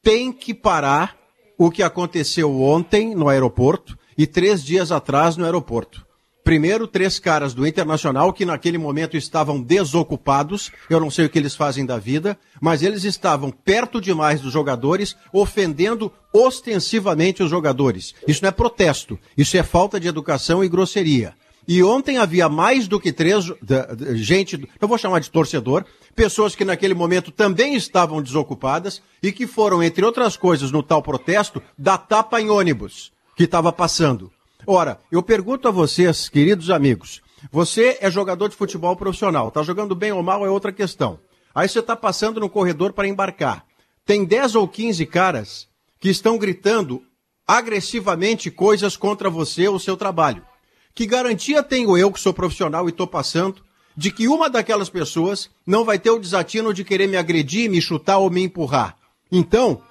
[0.02, 1.16] Tem que parar
[1.56, 6.04] o que aconteceu ontem no aeroporto e três dias atrás no aeroporto.
[6.44, 10.70] Primeiro, três caras do Internacional que naquele momento estavam desocupados.
[10.90, 14.52] Eu não sei o que eles fazem da vida, mas eles estavam perto demais dos
[14.52, 18.14] jogadores, ofendendo ostensivamente os jogadores.
[18.28, 21.35] Isso não é protesto, isso é falta de educação e grosseria.
[21.66, 23.46] E ontem havia mais do que três
[24.12, 29.46] gente, eu vou chamar de torcedor, pessoas que naquele momento também estavam desocupadas e que
[29.46, 34.30] foram, entre outras coisas, no tal protesto, dar tapa em ônibus que estava passando.
[34.66, 37.20] Ora, eu pergunto a vocês, queridos amigos,
[37.53, 41.18] você é jogador de futebol profissional, tá jogando bem ou mal é outra questão.
[41.55, 43.64] Aí você está passando no corredor para embarcar.
[44.05, 45.68] Tem 10 ou 15 caras
[46.00, 47.03] que estão gritando
[47.46, 50.44] agressivamente coisas contra você ou seu trabalho.
[50.94, 53.62] Que garantia tenho eu, que sou profissional e estou passando,
[53.96, 57.81] de que uma daquelas pessoas não vai ter o desatino de querer me agredir, me
[57.81, 58.96] chutar ou me empurrar?
[59.31, 59.83] Então,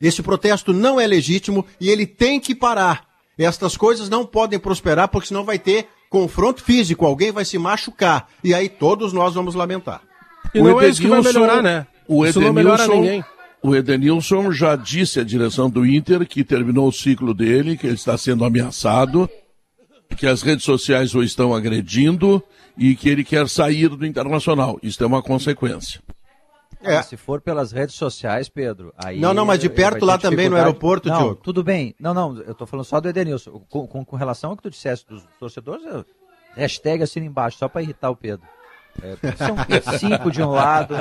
[0.00, 3.07] esse protesto não é legítimo e ele tem que parar.
[3.38, 8.28] Estas coisas não podem prosperar porque senão vai ter confronto físico, alguém vai se machucar
[8.42, 10.02] e aí todos nós vamos lamentar.
[10.54, 11.86] E não é isso que vai melhorar, né?
[12.06, 13.24] O isso não melhora Edenilson, ninguém.
[13.62, 17.94] o Edenilson já disse à direção do Inter que terminou o ciclo dele, que ele
[17.94, 19.28] está sendo ameaçado,
[20.16, 22.42] que as redes sociais o estão agredindo
[22.76, 24.78] e que ele quer sair do Internacional.
[24.82, 26.00] Isso é uma consequência.
[26.80, 26.96] É.
[26.96, 29.18] Mas Se for pelas redes sociais, Pedro, aí...
[29.20, 31.34] Não, não, mas de perto lá também no aeroporto, não, Diogo.
[31.36, 31.94] tudo bem.
[31.98, 33.62] Não, não, eu tô falando só do Edenilson.
[33.68, 36.04] Com, com, com relação ao que tu disseste dos torcedores, eu-
[36.54, 38.46] hashtag assina embaixo, só para irritar o Pedro.
[39.00, 39.56] É, são
[39.98, 40.94] cinco de um lado,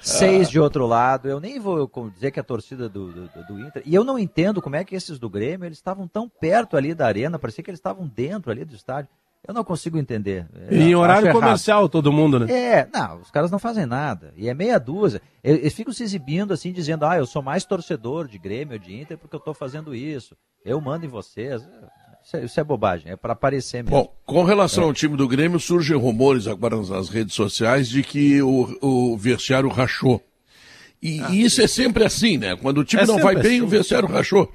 [0.00, 1.28] seis de outro lado.
[1.28, 3.82] Eu nem vou dizer que a torcida do, do, do Inter.
[3.86, 6.94] E eu não entendo como é que esses do Grêmio, eles estavam tão perto ali
[6.94, 9.08] da arena, parecia que eles estavam dentro ali do estádio.
[9.46, 10.46] Eu não consigo entender.
[10.70, 11.40] E em horário acho errado.
[11.42, 12.50] comercial, todo mundo, né?
[12.50, 14.32] É, não, os caras não fazem nada.
[14.36, 15.20] E é meia dúzia.
[15.42, 18.98] Eles ficam se exibindo assim, dizendo, ah, eu sou mais torcedor de Grêmio ou de
[18.98, 20.34] Inter porque eu tô fazendo isso.
[20.64, 21.60] Eu mando em vocês.
[22.24, 23.98] Isso é, isso é bobagem, é para aparecer mesmo.
[23.98, 28.40] Bom, com relação ao time do Grêmio, surgem rumores agora nas- redes sociais de que
[28.40, 30.22] o, o vestiário rachou.
[31.02, 32.56] E, e isso é sempre assim, né?
[32.56, 33.60] Quando o time É não vai bem, assim.
[33.60, 34.50] o vestiário rachou.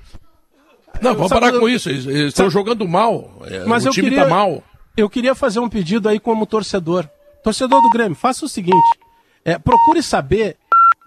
[1.00, 1.90] Não, vamos Sabe, parar eu- com isso.
[1.90, 3.40] Eles, eles estão jogando mal.
[3.46, 4.64] É, Mas o eu time queria, tá mal.
[5.00, 7.08] Eu queria fazer um pedido aí como torcedor.
[7.44, 9.00] Torcedor do Grêmio, faça o seguinte:
[9.46, 10.58] é, procure saber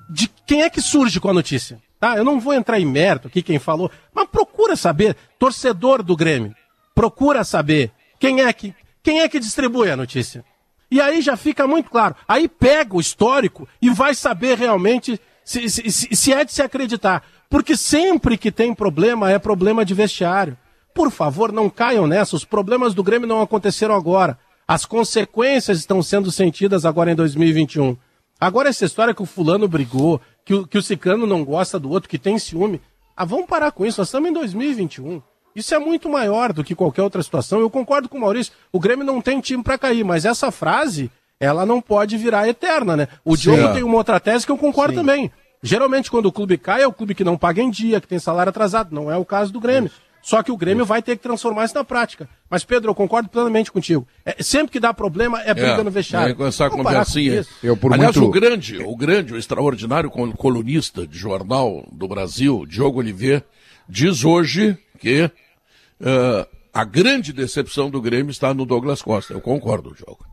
[0.09, 1.78] de quem é que surge com a notícia.
[2.00, 2.16] Tá?
[2.16, 6.55] Eu não vou entrar em mérito aqui quem falou, mas procura saber, torcedor do Grêmio,
[6.94, 10.44] procura saber quem é que, quem é que distribui a notícia.
[10.90, 12.16] E aí já fica muito claro.
[12.26, 16.61] Aí pega o histórico e vai saber realmente se, se, se- se é de se
[16.62, 17.22] acreditar.
[17.48, 20.57] Porque sempre que tem problema, é problema de vestiário.
[20.94, 22.37] Por favor, não caiam nessa.
[22.37, 24.38] Os problemas do Grêmio não aconteceram agora.
[24.66, 27.96] As consequências estão sendo sentidas agora em 2021.
[28.40, 31.90] Agora essa história que o fulano brigou, que o, que o cicano não gosta do
[31.90, 32.81] outro, que tem ciúme.
[33.16, 35.22] Ah, vamos parar com isso, nós estamos em 2021.
[35.55, 37.61] Isso é muito maior do que qualquer outra situação.
[37.61, 41.11] Eu concordo com o Maurício, o Grêmio não tem time para cair, mas essa frase,
[41.38, 43.09] ela não pode virar eterna, né?
[43.24, 43.42] O Sim.
[43.42, 45.00] Diogo tem uma outra tese que eu concordo Sim.
[45.00, 45.31] também.
[45.62, 48.18] Geralmente, quando o clube cai, é o clube que não paga em dia, que tem
[48.18, 48.92] salário atrasado.
[48.92, 49.88] Não é o caso do Grêmio.
[49.88, 50.01] Isso.
[50.22, 52.28] Só que o Grêmio vai ter que transformar isso na prática.
[52.48, 54.06] Mas, Pedro, eu concordo plenamente contigo.
[54.24, 56.32] É, sempre que dá problema, é briga é, no vestiário.
[56.32, 57.44] É, com essa conversinha.
[57.61, 58.28] Eu, por Aliás, muito...
[58.28, 63.44] o grande, o grande, o extraordinário colunista de jornal do Brasil, Diogo Oliveira,
[63.88, 69.32] diz hoje que uh, a grande decepção do Grêmio está no Douglas Costa.
[69.32, 70.24] Eu concordo, Diogo.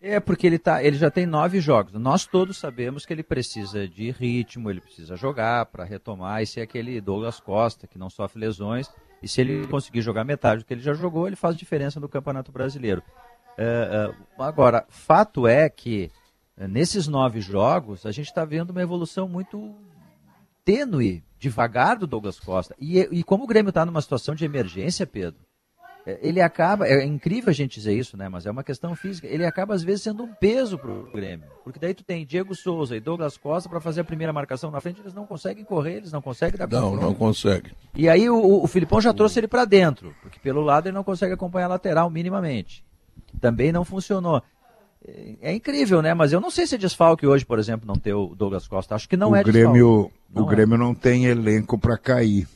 [0.00, 1.92] É porque ele, tá, ele já tem nove jogos.
[1.94, 6.60] Nós todos sabemos que ele precisa de ritmo, ele precisa jogar para retomar e ser
[6.60, 8.88] aquele Douglas Costa que não sofre lesões.
[9.22, 12.08] E se ele conseguir jogar metade do que ele já jogou, ele faz diferença no
[12.08, 13.02] Campeonato Brasileiro.
[13.56, 16.10] É, é, agora, fato é que
[16.56, 19.74] é, nesses nove jogos a gente está vendo uma evolução muito
[20.64, 22.74] tênue, devagar do Douglas Costa.
[22.78, 25.40] E, e como o Grêmio está numa situação de emergência, Pedro,
[26.22, 28.28] ele acaba, é incrível a gente dizer isso, né?
[28.28, 29.26] Mas é uma questão física.
[29.26, 32.54] Ele acaba às vezes sendo um peso para o Grêmio, porque daí tu tem Diego
[32.54, 35.96] Souza e Douglas Costa para fazer a primeira marcação na frente, eles não conseguem correr,
[35.96, 37.72] eles não conseguem dar Não, não consegue.
[37.94, 41.04] E aí o, o Filipão já trouxe ele para dentro, porque pelo lado ele não
[41.04, 42.84] consegue acompanhar a lateral minimamente.
[43.40, 44.42] Também não funcionou.
[45.06, 46.14] É, é incrível, né?
[46.14, 48.94] Mas eu não sei se é desfalque hoje, por exemplo, não ter o Douglas Costa.
[48.94, 50.46] Acho que não o é Grêmio, O é.
[50.46, 52.46] Grêmio não tem elenco para cair.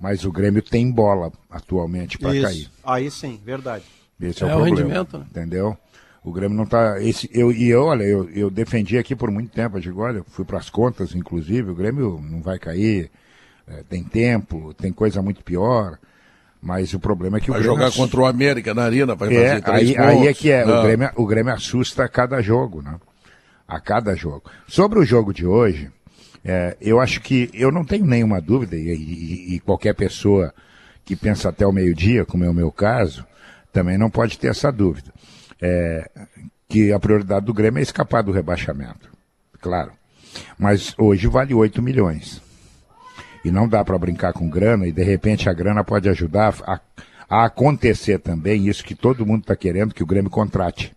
[0.00, 2.70] Mas o Grêmio tem bola atualmente para cair.
[2.84, 3.84] Aí sim, verdade.
[4.20, 5.18] Esse é, é o, o rendimento.
[5.18, 5.26] Né?
[5.30, 5.76] Entendeu?
[6.22, 7.00] O Grêmio não está.
[7.02, 9.76] Esse, eu, e eu, olha, eu, eu defendi aqui por muito tempo.
[9.76, 13.10] Eu digo, olha, fui para as contas, inclusive, o Grêmio não vai cair,
[13.68, 15.98] é, tem tempo, tem coisa muito pior.
[16.62, 17.78] Mas o problema é que vai o Grêmio.
[17.78, 20.10] jogar contra o América na Arena, vai é, fazer três aí, pontos.
[20.10, 22.98] Aí é que é, o Grêmio, o Grêmio assusta a cada jogo, né?
[23.68, 24.50] A cada jogo.
[24.66, 25.90] Sobre o jogo de hoje,
[26.44, 30.52] é, eu acho que eu não tenho nenhuma dúvida, e, e, e qualquer pessoa
[31.04, 33.26] que pensa até o meio-dia, como é o meu caso,
[33.72, 35.12] também não pode ter essa dúvida.
[35.60, 36.10] É,
[36.68, 39.10] que a prioridade do Grêmio é escapar do rebaixamento.
[39.60, 39.92] Claro.
[40.58, 42.42] Mas hoje vale 8 milhões.
[43.44, 46.80] E não dá para brincar com grana, e de repente a grana pode ajudar a,
[47.28, 50.94] a acontecer também isso que todo mundo está querendo, que o Grêmio contrate.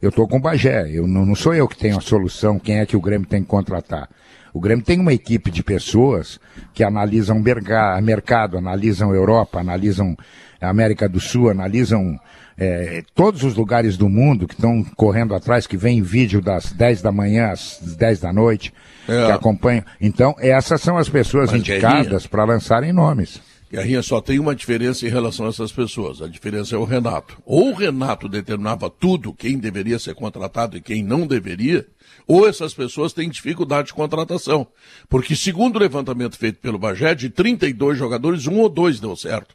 [0.00, 2.78] Eu estou com o Bagé, eu, não, não sou eu que tenho a solução, quem
[2.78, 4.08] é que o Grêmio tem que contratar.
[4.52, 6.40] O Grêmio tem uma equipe de pessoas
[6.74, 10.16] que analisam mercado, analisam Europa, analisam
[10.60, 12.18] América do Sul, analisam
[12.58, 17.00] é, todos os lugares do mundo que estão correndo atrás, que vem vídeo das 10
[17.00, 18.72] da manhã às 10 da noite,
[19.08, 19.26] é.
[19.26, 19.82] que acompanham.
[19.98, 23.40] Então, essas são as pessoas Mas, indicadas para lançarem nomes.
[23.72, 26.20] Guerrinha só tem uma diferença em relação a essas pessoas.
[26.20, 27.38] A diferença é o Renato.
[27.46, 31.86] Ou o Renato determinava tudo, quem deveria ser contratado e quem não deveria,
[32.26, 34.66] ou essas pessoas têm dificuldade de contratação.
[35.08, 39.54] Porque, segundo o levantamento feito pelo Bagé, de 32 jogadores, um ou dois deu certo.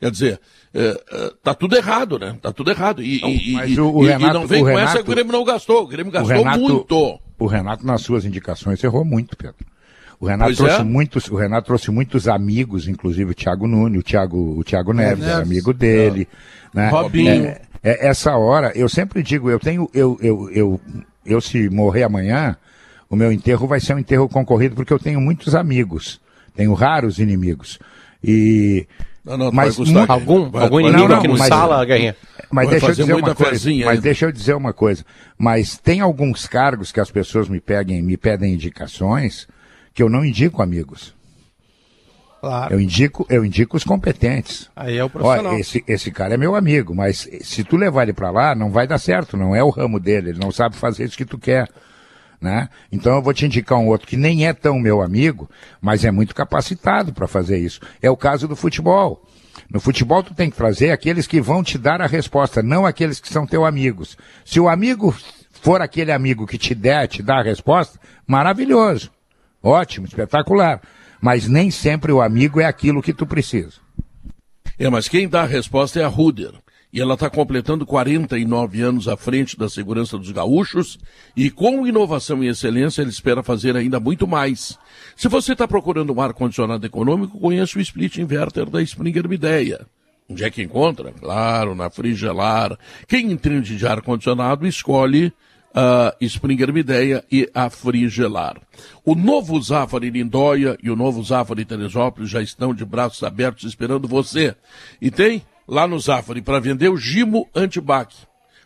[0.00, 0.40] Quer dizer,
[0.74, 2.36] é, é, tá tudo errado, né?
[2.42, 3.02] Tá tudo errado.
[3.02, 5.32] E, não, e, o, o Renato, e não vem com Renato, essa que o Grêmio
[5.32, 5.84] não gastou.
[5.84, 7.20] O Grêmio gastou o Renato, muito.
[7.38, 9.64] O Renato, nas suas indicações, errou muito, Pedro.
[10.18, 10.84] O Renato, trouxe é?
[10.84, 15.24] muitos, o Renato trouxe muitos amigos, inclusive o Thiago Nunes, o Thiago, o Thiago Neves,
[15.24, 16.28] é, amigo dele.
[16.74, 16.78] É.
[16.78, 16.88] Né?
[16.90, 17.44] Robinho.
[17.46, 20.80] É, é, essa hora, eu sempre digo, eu tenho, eu, eu, eu,
[21.24, 22.56] eu se morrer amanhã,
[23.08, 26.20] o meu enterro vai ser um enterro concorrido porque eu tenho muitos amigos,
[26.54, 27.78] tenho raros inimigos.
[28.22, 28.86] E
[29.24, 32.16] não, não, mas muito, algum, vai, algum inimigo não, aqui no mas, sala, Guerrinha.
[32.50, 33.70] Mas deixa eu dizer uma coisa.
[33.84, 35.04] Mas deixa eu dizer uma coisa.
[35.38, 39.46] Mas tem alguns cargos que as pessoas me pedem, me pedem indicações
[39.94, 41.14] que eu não indico amigos.
[42.42, 42.74] Claro.
[42.74, 44.68] Eu indico, eu indico os competentes.
[44.74, 45.52] Aí é o profissional.
[45.52, 48.68] Olha, esse, esse cara é meu amigo, mas se tu levar ele para lá, não
[48.68, 51.38] vai dar certo, não é o ramo dele, ele não sabe fazer isso que tu
[51.38, 51.68] quer.
[52.40, 52.68] Né?
[52.90, 55.48] Então eu vou te indicar um outro que nem é tão meu amigo,
[55.80, 57.80] mas é muito capacitado para fazer isso.
[58.02, 59.24] É o caso do futebol.
[59.70, 63.20] No futebol tu tem que trazer aqueles que vão te dar a resposta, não aqueles
[63.20, 64.18] que são teus amigos.
[64.44, 65.14] Se o amigo
[65.52, 69.12] for aquele amigo que te der, te dá a resposta, maravilhoso.
[69.62, 70.80] Ótimo, espetacular
[71.22, 73.74] mas nem sempre o amigo é aquilo que tu precisa.
[74.76, 76.52] É, mas quem dá a resposta é a Ruder.
[76.92, 80.98] E ela está completando 49 anos à frente da segurança dos gaúchos
[81.34, 84.76] e com inovação e excelência ele espera fazer ainda muito mais.
[85.16, 89.86] Se você está procurando um ar-condicionado econômico, conheça o Split Inverter da Springer Mideia.
[90.28, 91.12] Onde é que encontra?
[91.12, 92.76] Claro, na Frigelar.
[93.06, 95.32] Quem entende de ar-condicionado escolhe
[95.74, 98.60] a Springer Mideia e a Frigelar.
[99.04, 104.06] O novo Zafari Lindóia e o novo Zafari Teresópolis já estão de braços abertos esperando
[104.06, 104.54] você.
[105.00, 108.14] E tem lá no Zafari para vender o Gimo Antibac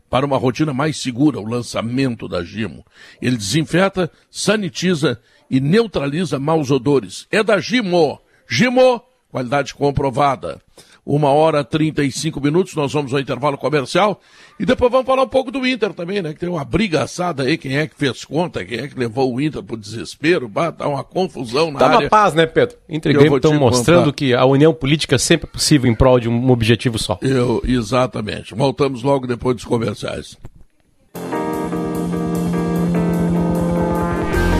[0.08, 2.84] para uma rotina mais segura, o lançamento da Gimo.
[3.20, 7.26] Ele desinfeta, sanitiza e neutraliza maus odores.
[7.30, 8.20] É da Gimo.
[8.48, 10.60] Gimo, qualidade comprovada
[11.06, 14.20] uma hora trinta e cinco minutos, nós vamos ao intervalo comercial
[14.58, 16.34] e depois vamos falar um pouco do Inter também, né?
[16.34, 19.32] Que tem uma briga assada aí, quem é que fez conta, quem é que levou
[19.32, 21.98] o Inter pro desespero, bah, tá uma confusão na tá área.
[21.98, 22.76] Tá uma paz, né, Pedro?
[22.88, 24.16] Inter e estão mostrando contar.
[24.16, 27.16] que a união política sempre é possível em prol de um objetivo só.
[27.22, 28.52] Eu, exatamente.
[28.54, 30.36] Voltamos logo depois dos comerciais.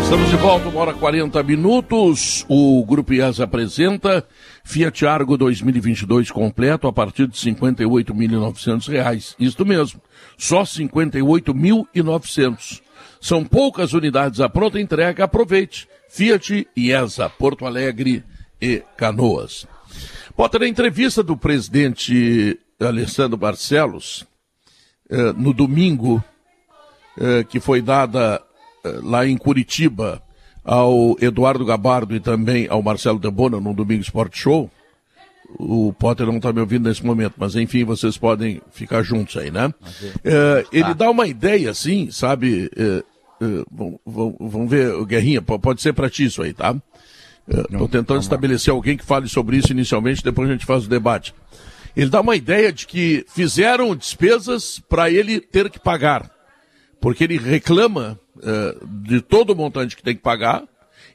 [0.06, 2.46] Estamos de volta, uma hora 40 minutos.
[2.48, 4.24] O Grupo IES apresenta
[4.62, 9.34] Fiat Argo 2022 completo a partir de R$ 58.900.
[9.36, 10.00] Isto mesmo,
[10.38, 12.82] só R$ 58.900.
[13.20, 15.24] São poucas unidades à pronta entrega.
[15.24, 15.88] Aproveite.
[16.08, 18.22] Fiat IESA, Porto Alegre
[18.62, 19.66] e Canoas.
[20.36, 24.24] Potter, a entrevista do presidente Alessandro Barcelos,
[25.10, 26.22] eh, no domingo,
[27.18, 28.40] eh, que foi dada
[29.02, 30.22] lá em Curitiba
[30.64, 34.70] ao Eduardo Gabardo e também ao Marcelo Debona no Domingo Sport Show.
[35.58, 39.48] O Potter não está me ouvindo nesse momento, mas enfim, vocês podem ficar juntos aí,
[39.50, 39.68] né?
[39.68, 40.92] Uh, ele ah.
[40.92, 42.68] dá uma ideia, assim, sabe?
[43.40, 44.00] Uh, uh,
[44.38, 46.74] vamos ver, Guerrinha, pode ser para ti isso aí, tá?
[47.48, 51.32] Estou tentando estabelecer alguém que fale sobre isso inicialmente, depois a gente faz o debate.
[51.96, 56.28] Ele dá uma ideia de que fizeram despesas para ele ter que pagar,
[57.00, 60.64] porque ele reclama uh, de todo o montante que tem que pagar.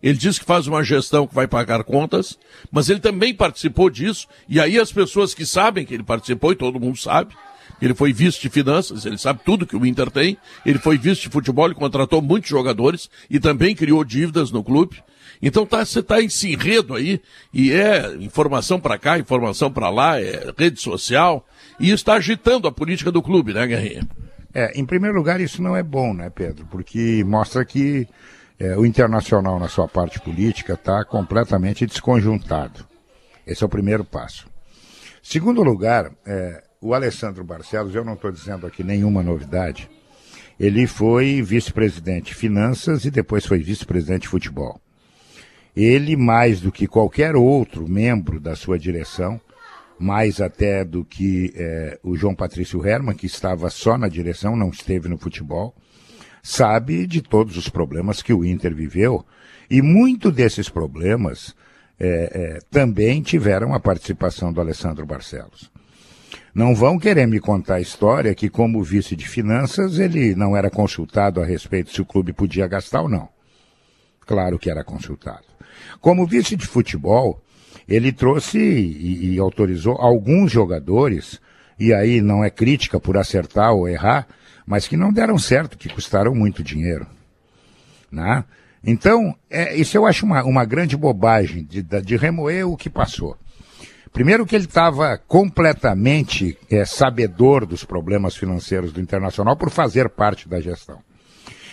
[0.02, 2.38] Ele diz que faz uma gestão que vai pagar contas,
[2.72, 6.56] mas ele também participou disso, e aí as pessoas que sabem que ele participou, e
[6.56, 7.36] todo mundo sabe,
[7.80, 11.22] ele foi vice de finanças, ele sabe tudo que o Inter tem, ele foi vice
[11.22, 15.04] de futebol, ele contratou muitos jogadores e também criou dívidas no clube.
[15.42, 17.20] Então tá, você está esse enredo aí,
[17.54, 21.46] e é informação para cá, informação para lá, é rede social,
[21.80, 24.08] e está agitando a política do clube, né, Guerrinha?
[24.54, 26.66] É, em primeiro lugar, isso não é bom, né, Pedro?
[26.66, 28.08] Porque mostra que
[28.60, 32.86] é, o internacional, na sua parte política, está completamente desconjuntado.
[33.46, 34.48] Esse é o primeiro passo.
[35.24, 39.90] Segundo lugar, é, o Alessandro Barcelos, eu não estou dizendo aqui nenhuma novidade,
[40.60, 44.80] ele foi vice-presidente de finanças e depois foi vice-presidente de futebol.
[45.76, 49.40] Ele, mais do que qualquer outro membro da sua direção,
[50.02, 54.70] mais até do que é, o João Patrício Herman, que estava só na direção, não
[54.70, 55.76] esteve no futebol,
[56.42, 59.24] sabe de todos os problemas que o Inter viveu
[59.70, 61.56] e muito desses problemas
[62.00, 65.72] é, é, também tiveram a participação do Alessandro Barcelos.
[66.54, 70.70] Não vão querer me contar a história que, como vice de finanças, ele não era
[70.70, 73.30] consultado a respeito se o clube podia gastar ou não.
[74.26, 75.46] Claro que era consultado.
[76.02, 77.42] Como vice de futebol,
[77.88, 81.40] ele trouxe e, e autorizou alguns jogadores,
[81.80, 84.28] e aí não é crítica por acertar ou errar,
[84.66, 87.08] mas que não deram certo, que custaram muito dinheiro.
[88.12, 88.44] Né?
[88.84, 93.38] Então, é, isso eu acho uma, uma grande bobagem de, de remoer o que passou.
[94.12, 100.50] Primeiro que ele estava completamente é, sabedor dos problemas financeiros do Internacional por fazer parte
[100.50, 101.00] da gestão.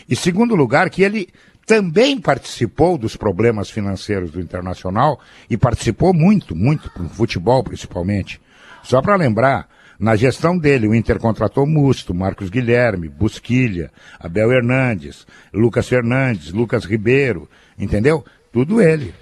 [0.09, 1.29] E segundo lugar que ele
[1.69, 8.41] também participou dos problemas financeiros do Internacional e participou muito, muito, com futebol principalmente.
[8.83, 9.69] Só para lembrar,
[10.01, 16.87] na gestão dele, o Inter contratou Musto, Marcos Guilherme, Busquilha, Abel Hernandes, Lucas Fernandes, Lucas
[16.87, 17.47] Ribeiro,
[17.79, 18.25] entendeu?
[18.51, 19.15] Tudo ele.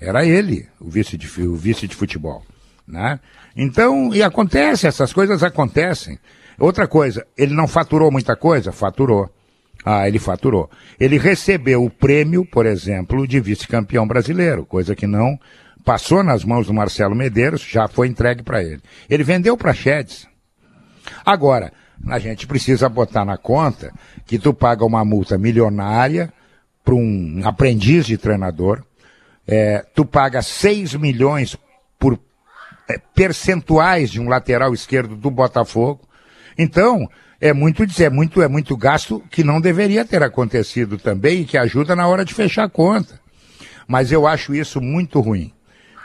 [0.00, 2.44] Era ele, o vice de, o vice de futebol.
[2.86, 3.18] Né?
[3.56, 6.16] Então, e acontece, essas coisas acontecem.
[6.60, 8.70] Outra coisa, ele não faturou muita coisa?
[8.70, 9.28] Faturou.
[9.84, 10.70] Ah, ele faturou.
[10.98, 15.38] Ele recebeu o prêmio, por exemplo, de vice-campeão brasileiro, coisa que não
[15.84, 18.80] passou nas mãos do Marcelo Medeiros, já foi entregue para ele.
[19.10, 20.28] Ele vendeu para Chedes.
[21.24, 21.72] Agora,
[22.06, 23.92] a gente precisa botar na conta
[24.26, 26.32] que tu paga uma multa milionária
[26.84, 28.82] para um aprendiz de treinador,
[29.46, 31.56] é, tu paga 6 milhões
[31.98, 32.18] por
[32.88, 36.00] é, percentuais de um lateral esquerdo do Botafogo.
[36.58, 37.08] Então,
[37.42, 41.58] é muito, é muito, é muito gasto que não deveria ter acontecido também e que
[41.58, 43.20] ajuda na hora de fechar a conta.
[43.88, 45.52] Mas eu acho isso muito ruim.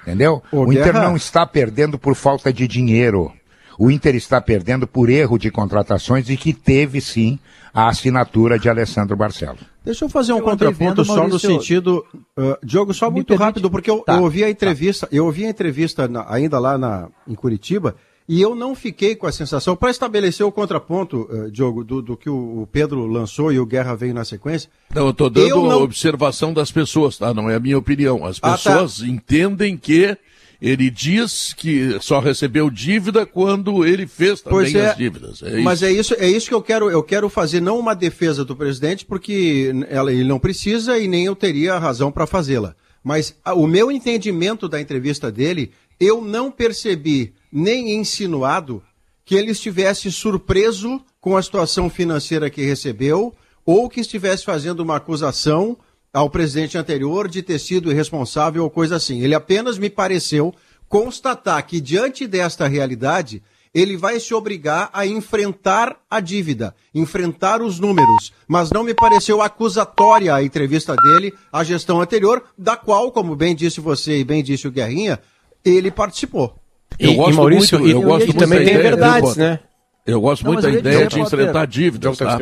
[0.01, 0.41] Entendeu?
[0.51, 1.07] Ô, o Inter Guerra...
[1.07, 3.31] não está perdendo por falta de dinheiro.
[3.77, 7.37] O Inter está perdendo por erro de contratações e que teve sim
[7.71, 9.61] a assinatura de Alessandro Barcelos.
[9.85, 11.49] Deixa eu fazer um eu contraponto só Maurício...
[11.51, 12.03] no sentido,
[12.35, 13.45] uh, Diogo, só muito permite...
[13.45, 14.51] rápido, porque eu, tá, eu ouvi a tá.
[14.51, 15.15] entrevista, tá.
[15.15, 17.95] eu ouvi a entrevista na, ainda lá na, em Curitiba
[18.27, 22.17] e eu não fiquei com a sensação, para estabelecer o contraponto, uh, Diogo, do, do,
[22.17, 24.69] que o Pedro lançou e o Guerra veio na sequência.
[24.93, 25.81] Não, eu estou dando eu não...
[25.81, 27.33] observação das pessoas, tá?
[27.33, 28.25] Não é a minha opinião.
[28.25, 29.09] As pessoas ah, tá.
[29.09, 30.17] entendem que
[30.61, 35.41] ele diz que só recebeu dívida quando ele fez também é, as dívidas.
[35.43, 38.43] É Mas é isso, é isso que eu quero, eu quero fazer, não uma defesa
[38.43, 42.75] do presidente, porque ela, ele não precisa e nem eu teria razão para fazê-la.
[43.03, 48.83] Mas ah, o meu entendimento da entrevista dele, eu não percebi nem insinuado
[49.25, 53.33] que ele estivesse surpreso com a situação financeira que recebeu
[53.65, 55.77] ou que estivesse fazendo uma acusação
[56.13, 59.21] ao presidente anterior de ter sido irresponsável ou coisa assim.
[59.21, 60.53] Ele apenas me pareceu
[60.87, 63.43] constatar que, diante desta realidade,
[63.73, 68.33] ele vai se obrigar a enfrentar a dívida, enfrentar os números.
[68.47, 73.55] Mas não me pareceu acusatória a entrevista dele à gestão anterior, da qual, como bem
[73.55, 75.19] disse você e bem disse o Guerrinha,
[75.69, 76.55] ele participou.
[76.99, 78.89] Eu E- e gosto Maurício, muito, e- eu gosto e muito também da tem ideia,
[78.89, 79.59] verdades, né?
[80.05, 82.39] Eu gosto Não, muito mas da ideia dizer, de enfrentar dívidas, tá?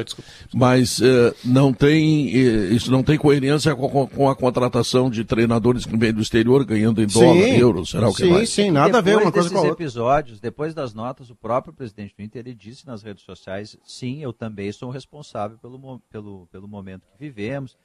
[0.54, 5.24] mas eh, não tem, eh, isso não tem coerência com, com- com a contratação de
[5.26, 8.50] treinadores que vêm do exterior ganhando em dólar, euros, será o que sim, mais?
[8.52, 9.84] sim, nada a ver depois uma coisa com a outra.
[9.84, 14.22] episódios, depois das notas, o próprio presidente do Inter ele disse nas redes sociais: sim,
[14.22, 17.76] eu também sou responsável pelo, pelo, pelo momento que vivemos.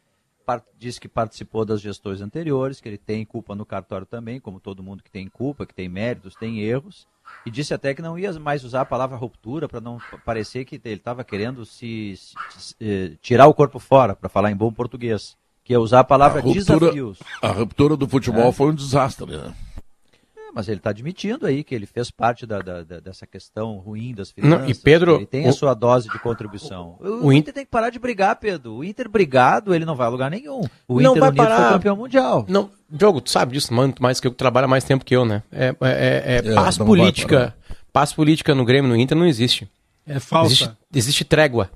[0.78, 4.82] Disse que participou das gestões anteriores, que ele tem culpa no cartório também, como todo
[4.82, 7.06] mundo que tem culpa, que tem méritos, tem erros.
[7.46, 10.80] E disse até que não ia mais usar a palavra ruptura para não parecer que
[10.84, 14.72] ele estava querendo se, se- se- eh, tirar o corpo fora, para falar em bom
[14.72, 15.36] português.
[15.62, 17.18] Que ia usar a palavra A ruptura, desafios.
[17.40, 18.52] a ruptura do futebol É.
[18.52, 19.54] foi um desastre, né?
[20.50, 23.76] É, mas ele está admitindo aí que ele fez parte da, da- da- dessa questão
[23.78, 24.68] ruim das Não, finanças.
[24.70, 26.96] e Pedro, ele tem a o- sua dose de contribuição.
[27.00, 28.74] O, o Inter tem que parar de brigar, Pedro.
[28.74, 30.62] O Inter brigado, ele não vai a lugar nenhum.
[30.88, 31.56] O Não Inter vai unido parar.
[31.62, 32.44] foi campeão mundial.
[32.48, 35.24] Não, Diogo, tu sabe disso muito mais que eu que trabalha mais tempo que eu,
[35.24, 35.42] né?
[35.52, 37.54] É, é, é- é É, paz não vai política.
[37.92, 39.68] Paz política no Grêmio, no Inter, não existe.
[40.06, 40.46] É falsa.
[40.52, 41.70] Existe, existe trégua.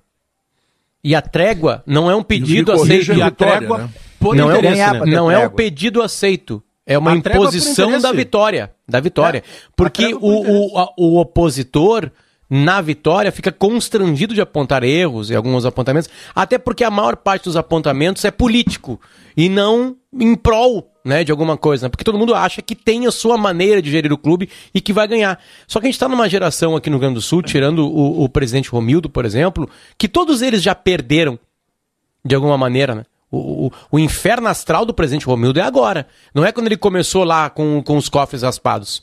[1.03, 3.13] E a trégua não é um pedido aceito.
[3.13, 3.91] a E a vitória, trégua né?
[4.19, 4.93] por não é, né?
[5.07, 5.57] não é um trégua.
[5.57, 6.63] pedido aceito.
[6.87, 8.75] É uma A imposição da vitória.
[8.87, 9.39] Da vitória.
[9.39, 9.43] É,
[9.75, 12.11] Porque o, o, a- o opositor,
[12.51, 17.45] na vitória, fica constrangido de apontar erros e alguns apontamentos, até porque a maior parte
[17.45, 19.01] dos apontamentos é político
[19.35, 21.87] e não em prol né, de alguma coisa.
[21.87, 21.89] né?
[21.91, 24.93] Porque todo mundo acha que tem a sua maneira de gerir o clube e que
[24.93, 25.39] vai ganhar.
[25.67, 28.25] Só que a gente está numa geração aqui no Rio Grande do Sul, tirando o,
[28.25, 29.69] o presidente Romildo, por exemplo,
[29.99, 31.39] que todos eles já perderam
[32.25, 33.05] de alguma maneira, né?
[33.35, 36.07] O, o, o inferno astral do presidente Romildo é agora.
[36.35, 39.03] Não é quando ele começou lá com, com os cofres raspados.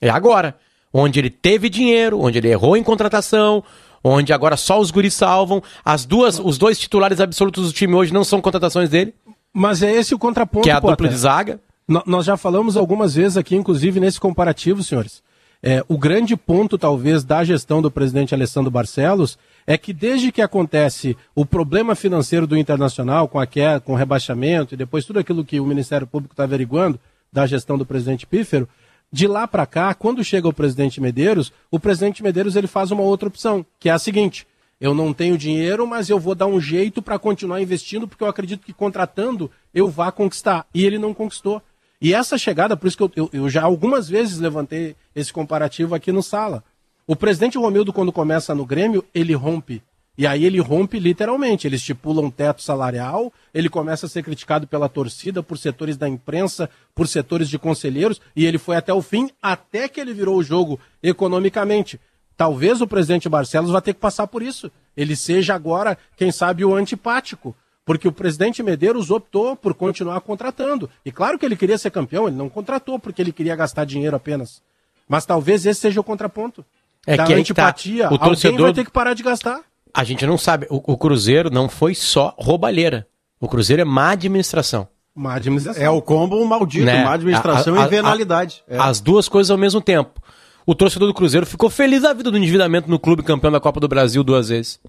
[0.00, 0.56] É agora.
[0.92, 3.64] Onde ele teve dinheiro, onde ele errou em contratação,
[4.04, 5.62] onde agora só os guris salvam.
[5.84, 9.14] As duas, os dois titulares absolutos do time hoje não são contratações dele,
[9.54, 10.96] Mas é esse o contraponto, que é a Potter.
[10.96, 11.60] dupla de zaga.
[11.88, 15.22] No- Nós já falamos algumas vezes aqui, inclusive nesse comparativo, senhores.
[15.62, 20.42] É, o grande ponto, talvez, da gestão do presidente Alessandro Barcelos é que desde que
[20.42, 25.18] acontece o problema financeiro do Internacional, com a queda, com o rebaixamento e depois tudo
[25.18, 26.98] aquilo que o Ministério Público está averiguando
[27.32, 28.68] da gestão do presidente Pífero,
[29.10, 33.02] de lá para cá, quando chega o presidente Medeiros, o presidente Medeiros ele faz uma
[33.02, 34.46] outra opção, que é a seguinte:
[34.80, 38.28] eu não tenho dinheiro, mas eu vou dar um jeito para continuar investindo, porque eu
[38.28, 40.66] acredito que contratando eu vá conquistar.
[40.74, 41.62] E ele não conquistou.
[42.00, 45.94] E essa chegada, por isso que eu, eu- eu já algumas vezes levantei esse comparativo
[45.94, 46.64] aqui no sala.
[47.06, 49.82] O presidente Romildo, quando começa no Grêmio, ele rompe.
[50.16, 51.66] E aí ele rompe literalmente.
[51.66, 56.08] Ele estipula um teto salarial, ele começa a ser criticado pela torcida, por setores da
[56.08, 60.36] imprensa, por setores de conselheiros, e ele foi até o fim, até que ele virou
[60.36, 61.98] o jogo economicamente.
[62.36, 64.70] Talvez o presidente Barcelos vá ter que passar por isso.
[64.96, 67.54] Ele seja agora, quem sabe, o antipático.
[67.84, 70.88] Porque o presidente Medeiros optou por continuar contratando.
[71.04, 74.14] E claro que ele queria ser campeão, ele não contratou porque ele queria gastar dinheiro
[74.14, 74.62] apenas.
[75.08, 76.64] Mas talvez esse seja o contraponto.
[77.06, 77.38] É da que tá.
[77.38, 79.60] antipatia, O alguém torcedor- vai ter que parar de gastar.
[79.94, 80.66] A gente não sabe.
[80.70, 83.06] O, o Cruzeiro não foi só roubalheira.
[83.40, 84.88] O Cruzeiro é má administração.
[85.14, 85.82] Uma administração.
[85.82, 87.04] É o combo maldito, né?
[87.04, 88.62] má administração A- a- e venalidade.
[88.70, 88.78] a- É.
[88.78, 90.22] As duas coisas ao mesmo tempo.
[90.64, 93.80] O torcedor do Cruzeiro ficou feliz da vida do endividamento no clube campeão da Copa
[93.80, 94.80] do Brasil duas vezes.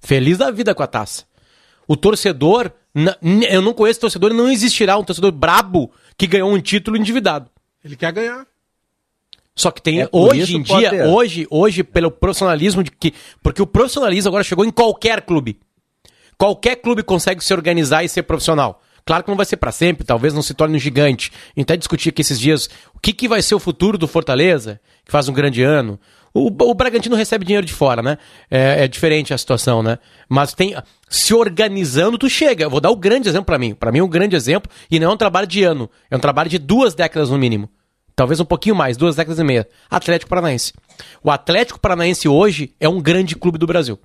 [0.00, 1.24] Feliz da vida com a taça.
[1.86, 2.70] O torcedor,
[3.48, 7.48] eu não conheço torcedor, e não existirá um torcedor brabo que ganhou um título endividado.
[7.82, 8.44] Ele quer ganhar.
[9.58, 11.06] Só que tem É hoje em dia, Potter.
[11.08, 15.58] hoje, hoje pelo profissionalismo de que, porque o profissionalismo agora chegou em qualquer clube.
[16.38, 18.80] Qualquer clube consegue se organizar e ser profissional.
[19.04, 21.32] Claro que não vai ser para sempre, talvez não se torne um gigante.
[21.34, 24.06] A gente até discutir aqui esses dias o que, que vai ser o futuro do
[24.06, 25.98] Fortaleza, que faz um grande ano.
[26.32, 28.16] O, o Bragantino recebe dinheiro de fora, né?
[28.48, 29.98] É, é diferente a situação, né?
[30.28, 30.76] Mas tem
[31.08, 32.64] se organizando, tu chega.
[32.64, 33.74] Eu vou dar o grande exemplo para mim.
[33.74, 36.20] Para mim, é um grande exemplo, e não é um trabalho de ano, é um
[36.20, 37.68] trabalho de duas décadas no mínimo.
[38.18, 39.68] Talvez um pouquinho mais, duas décadas e meia.
[39.88, 40.72] Atlético Paranaense.
[41.22, 43.96] O Atlético Paranaense hoje é um grande clube do Brasil.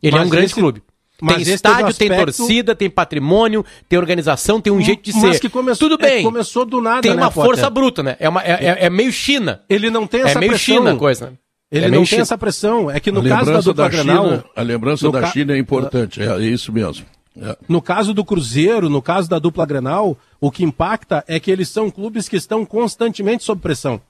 [0.00, 0.80] Ele é Mas um grande esse- clube.
[1.26, 2.14] tem estádio, aspecto...
[2.14, 5.40] tem torcida, tem patrimônio, tem organização, tem um jeito de ser.
[5.40, 6.20] Que começou, Tudo bem.
[6.20, 7.50] É, começou do nada, Tem né, uma Potter?
[7.50, 8.16] força bruta, né?
[8.20, 9.60] É, uma, é, é, é, meio China.
[9.68, 10.76] Ele não tem é essa é meio pressão.
[10.76, 11.32] China a coisa.
[11.68, 12.88] Ele não tem essa pressão.
[12.88, 14.44] É que no caso da dupla da Grenal...
[14.54, 15.32] a lembrança da ca...
[15.32, 17.04] China é importante, é, isso mesmo.
[17.40, 17.56] É.
[17.68, 21.68] No caso do Cruzeiro, no caso da dupla Grenal, o que impacta é que eles
[21.68, 24.00] são clubes que estão constantemente sob pressão.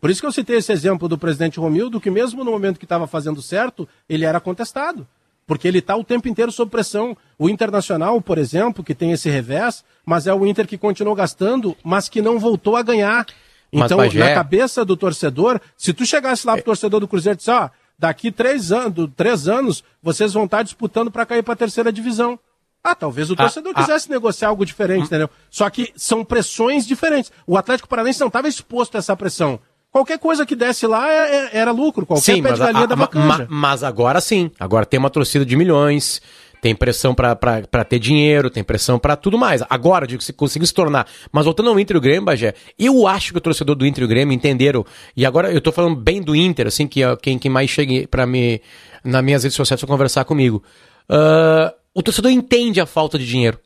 [0.00, 2.84] Por isso que eu citei esse exemplo do presidente Romildo, que mesmo no momento que
[2.84, 5.06] estava fazendo certo, ele era contestado.
[5.44, 7.16] Porque ele está o tempo inteiro sob pressão.
[7.38, 11.76] O Internacional, por exemplo, que tem esse revés, mas é o Inter que continuou gastando,
[11.82, 13.26] mas que não voltou a ganhar.
[13.72, 17.50] Então, na cabeça do torcedor, se tu chegasse lá pro torcedor do Cruzeiro e disse,
[17.50, 21.56] ó, ah, daqui três anos, três anos, vocês vão estar disputando para cair para a
[21.56, 22.38] terceira divisão.
[22.82, 25.06] Ah, talvez o ah, torcedor ah, quisesse ah, negociar algo diferente, hum.
[25.06, 25.30] entendeu?
[25.50, 27.30] Só que são pressões diferentes.
[27.46, 29.60] O Atlético Paranaense não estava exposto a essa pressão.
[29.90, 32.94] Qualquer coisa que desse lá é, é, era lucro, qualquer sim, pé de galinha da
[32.94, 33.08] ma,
[33.48, 36.20] Mas agora sim, agora tem uma torcida de milhões,
[36.60, 39.62] tem pressão para ter dinheiro, tem pressão para tudo mais.
[39.68, 41.06] Agora, digo, se conseguir se tornar.
[41.32, 44.02] Mas voltando ao Inter e o Grêmio, Bagé, eu acho que o torcedor do Inter
[44.02, 44.84] e o Grêmio entenderam.
[45.16, 48.06] E agora eu tô falando bem do Inter, assim, que é quem, quem mais chega
[48.08, 48.60] para me
[49.02, 50.62] nas minhas redes sociais para conversar comigo.
[51.08, 53.58] Uh, o torcedor entende a falta de dinheiro.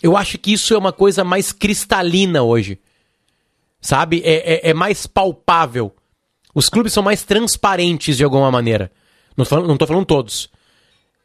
[0.00, 2.78] Eu acho que isso é uma coisa mais cristalina hoje.
[3.80, 4.22] Sabe?
[4.24, 5.92] É, é, é mais palpável.
[6.54, 8.92] Os clubes são mais transparentes de alguma maneira.
[9.36, 10.48] Não tô, não tô falando todos.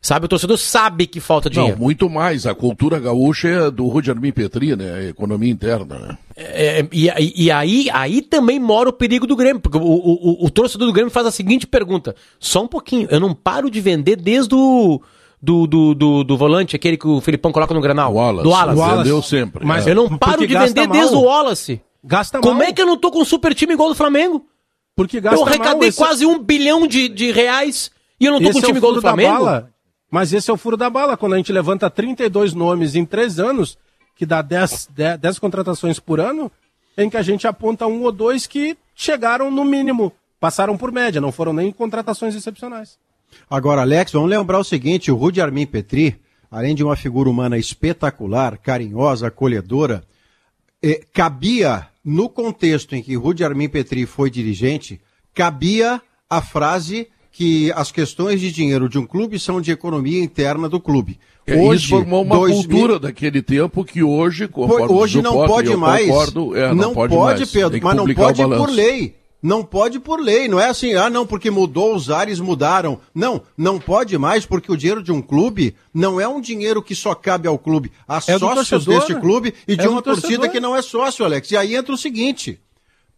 [0.01, 1.77] Sabe, o torcedor sabe que falta dinheiro.
[1.77, 2.47] Não, muito mais.
[2.47, 4.91] A cultura gaúcha é do Rudjarmin Petri, né?
[4.91, 5.99] A economia interna.
[5.99, 6.17] Né?
[6.35, 10.45] É, é e, e aí, aí também mora o perigo do Grêmio, porque o, o,
[10.45, 13.79] o, torcedor do Grêmio faz a seguinte pergunta: só um pouquinho, eu não paro de
[13.79, 14.99] vender desde o.
[15.45, 18.15] Do, do, do, do volante, aquele que o Filipão coloca no granal.
[18.15, 18.43] Wallace.
[18.43, 18.79] Do Wallace.
[18.79, 18.97] Wallace.
[19.03, 19.63] Vendeu sempre.
[19.63, 19.91] Mas é.
[19.91, 21.79] eu não paro de vender desde o Wallace.
[22.03, 22.67] Gasta Como mal.
[22.67, 24.43] é que eu não tô com um super time igual do Flamengo?
[24.95, 28.51] Porque gasta Eu arrecadei mal, quase um bilhão de, de reais e eu não tô
[28.51, 29.33] com um time é igual do Flamengo?
[29.33, 29.69] Bala.
[30.09, 33.39] Mas esse é o furo da bala, quando a gente levanta 32 nomes em três
[33.39, 33.77] anos,
[34.15, 36.51] que dá 10, 10, 10 contratações por ano,
[36.97, 41.19] em que a gente aponta um ou dois que chegaram no mínimo, passaram por média,
[41.19, 42.97] não foram nem contratações excepcionais.
[43.49, 46.15] Agora, Alex, vamos lembrar o seguinte: o Rudy Armin Petri,
[46.49, 50.03] além de uma figura humana espetacular, carinhosa, acolhedora,
[50.81, 55.01] eh, cabia no contexto em que Rudi Armin Petri foi dirigente,
[55.33, 60.69] cabia a frase que as questões de dinheiro de um clube são de economia interna
[60.69, 61.19] do clube.
[61.45, 62.99] É, hoje, isso formou uma cultura mil...
[62.99, 67.39] daquele tempo que hoje, conforme hoje não pode mais, concordo, é, não, não, pode, pode
[67.39, 67.51] mais.
[67.51, 69.15] Pedro, mas não pode por lei.
[69.45, 72.99] Não pode por lei, não é assim, ah, não, porque mudou, os ares mudaram.
[73.13, 76.95] Não, não pode mais, porque o dinheiro de um clube não é um dinheiro que
[76.95, 80.59] só cabe ao clube, a é sócios deste clube e é de uma torcida que
[80.59, 81.51] não é sócio, Alex.
[81.51, 82.59] E aí entra o seguinte: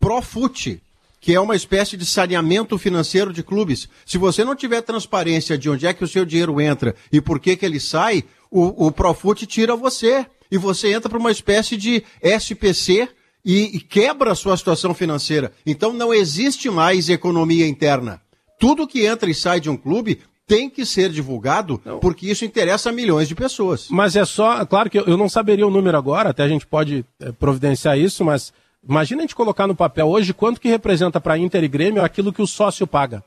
[0.02, 0.82] Profute,
[1.22, 3.88] que é uma espécie de saneamento financeiro de clubes.
[4.06, 7.40] Se você não tiver transparência de onde é que o seu dinheiro entra e por
[7.40, 10.26] que, que ele sai, o, o Profute tira você.
[10.52, 13.08] E você entra para uma espécie de SPC
[13.48, 15.54] e, e quebra a sua situação financeira.
[15.66, 18.22] Então não existe mais economia interna.
[18.60, 22.00] Tudo que entra e sai de um clube tem que ser divulgado, não.
[22.00, 23.88] porque isso interessa a milhões de pessoas.
[23.90, 27.06] Mas é só, claro que eu não saberia o número agora, até a gente pode
[27.20, 28.52] é, providenciar isso, mas
[28.88, 32.34] imagina a gente colocar no papel hoje quanto que representa para Inter e Grêmio aquilo
[32.34, 33.24] que o sócio paga.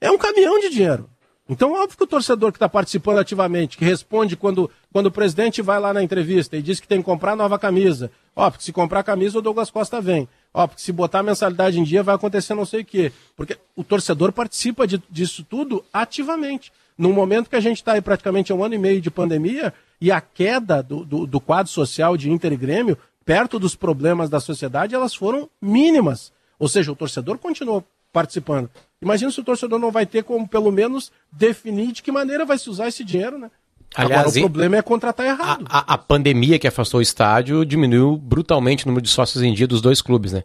[0.00, 1.08] É um caminhão de dinheiro.
[1.48, 5.60] Então, óbvio que o torcedor que está participando ativamente, que responde quando, quando o presidente
[5.60, 8.10] vai lá na entrevista e diz que tem que comprar nova camisa.
[8.40, 10.26] Ó, porque se comprar camisa, o Douglas Costa vem.
[10.54, 13.12] Ó, porque se botar a mensalidade em dia, vai acontecer não sei o quê.
[13.36, 16.72] Porque o torcedor participa de, disso tudo ativamente.
[16.96, 20.10] Num momento que a gente está aí praticamente um ano e meio de pandemia e
[20.10, 24.40] a queda do, do, do quadro social de Inter e Grêmio, perto dos problemas da
[24.40, 26.32] sociedade, elas foram mínimas.
[26.58, 28.70] Ou seja, o torcedor continuou participando.
[29.02, 32.56] Imagina se o torcedor não vai ter como, pelo menos, definir de que maneira vai
[32.56, 33.50] se usar esse dinheiro, né?
[33.96, 35.64] Aliás, Agora, o problema é contratar errado.
[35.68, 39.52] A, a, a, pandemia que afastou o estádio diminuiu brutalmente o número de sócios em
[39.52, 40.44] dia dos dois clubes, né?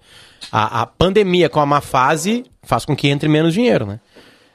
[0.51, 3.99] A, a pandemia com a má fase faz com que entre menos dinheiro, né?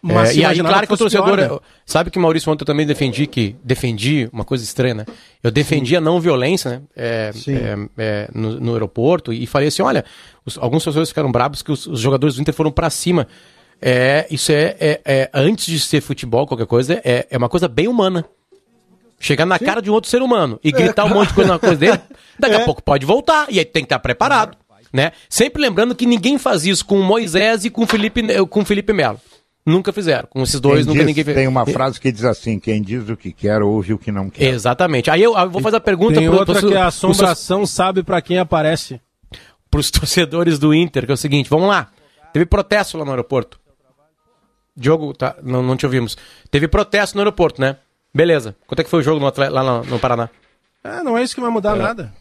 [0.02, 1.36] Mas é, e aí, claro que o torcedor.
[1.36, 1.58] Pior, né?
[1.84, 3.54] Sabe que Maurício ontem eu também defendi que.
[3.62, 5.06] Defendi uma coisa estranha, né?
[5.42, 5.96] Eu defendi Sim.
[5.96, 6.82] a não violência, né?
[6.96, 10.04] É, é, é, no, no, aeroporto e falei assim: olha,
[10.44, 13.28] os, alguns torcedores ficaram bravos que os, os jogadores do Inter foram para cima.
[13.82, 17.68] É, isso é, é, é, antes de ser futebol, qualquer coisa, é, é uma coisa
[17.68, 18.24] bem humana.
[19.22, 19.66] Chegar na Sim.
[19.66, 22.00] cara de um outro ser humano e gritar um monte de coisa na coisa dele,
[22.40, 24.56] daqui a pouco pode voltar e aí tem que estar preparado.
[24.90, 25.12] Né?
[25.28, 29.20] Sempre lembrando que ninguém faz isso com Moisés e com Felipe, com Felipe Melo.
[29.64, 30.26] Nunca fizeram.
[30.30, 31.36] Com esses dois, quem nunca diz, ninguém fez.
[31.36, 34.30] Tem uma frase que diz assim: quem diz o que quer, ouve o que não
[34.30, 34.54] quer.
[34.54, 35.10] Exatamente.
[35.10, 37.66] Aí eu, eu vou fazer a pergunta Tem pro, outra pro, que a assombração pro,
[37.66, 39.00] sabe para quem aparece.
[39.70, 41.88] Para os torcedores do Inter, que é o seguinte: vamos lá.
[42.32, 43.60] Teve protesto lá no aeroporto.
[44.74, 46.16] Diogo, tá, não, não te ouvimos.
[46.50, 47.76] Teve protesto no aeroporto, né?
[48.14, 48.56] Beleza.
[48.66, 50.28] Quanto é que foi o jogo no lá no, no Paraná?
[50.82, 52.12] É, não é isso que vai mudar nada.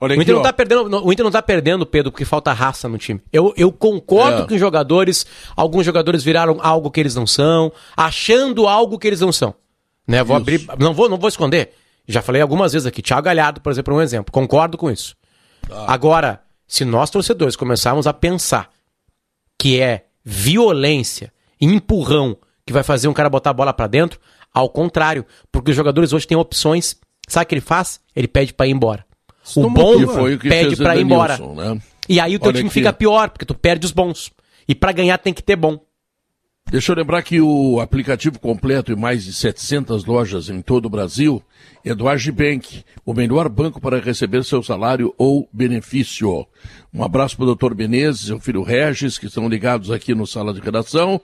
[0.00, 0.44] Olha O aqui, Inter, não ó.
[0.44, 3.20] tá perdendo, o Inter não tá perdendo, Pedro, porque falta raça no time.
[3.32, 4.46] Eu, eu concordo É.
[4.46, 5.24] que os jogadores,
[5.56, 9.54] alguns jogadores viraram algo que eles não são, achando algo que eles não são.
[10.06, 10.22] Né?
[10.22, 10.42] Vou Isso.
[10.42, 11.72] abrir, não vou, não vou esconder.
[12.06, 13.00] Já falei algumas vezes aqui.
[13.02, 14.30] Thiago Galhardo, por exemplo, é um exemplo.
[14.32, 15.16] Concordo com isso.
[15.66, 15.86] Tá.
[15.88, 18.68] Agora, se nós torcedores começarmos a pensar
[19.58, 22.36] que é violência, empurrão
[22.66, 24.20] que vai fazer um cara botar a bola pra dentro,
[24.56, 26.96] ao contrário, porque os jogadores hoje têm opções.
[27.28, 28.00] Sabe o que ele faz?
[28.14, 29.04] Ele pede pra ir embora.
[29.54, 31.36] O tomou bom Que foi o que pede pra ir embora.
[31.36, 31.78] Né?
[32.08, 32.74] E aí o teu Olha time aqui.
[32.74, 34.32] fica pior, porque tu perde os bons.
[34.66, 35.78] E pra ganhar tem que ter bom.
[36.70, 40.90] Deixa eu lembrar que o aplicativo completo em mais de 700 lojas em todo o
[40.90, 41.42] Brasil
[41.84, 46.46] é do Agibank, o melhor banco para receber seu salário ou benefício.
[46.94, 50.26] Um abraço para o doutor Menezes e o filho Regis, que estão ligados aqui no
[50.26, 51.20] Sala de Redação.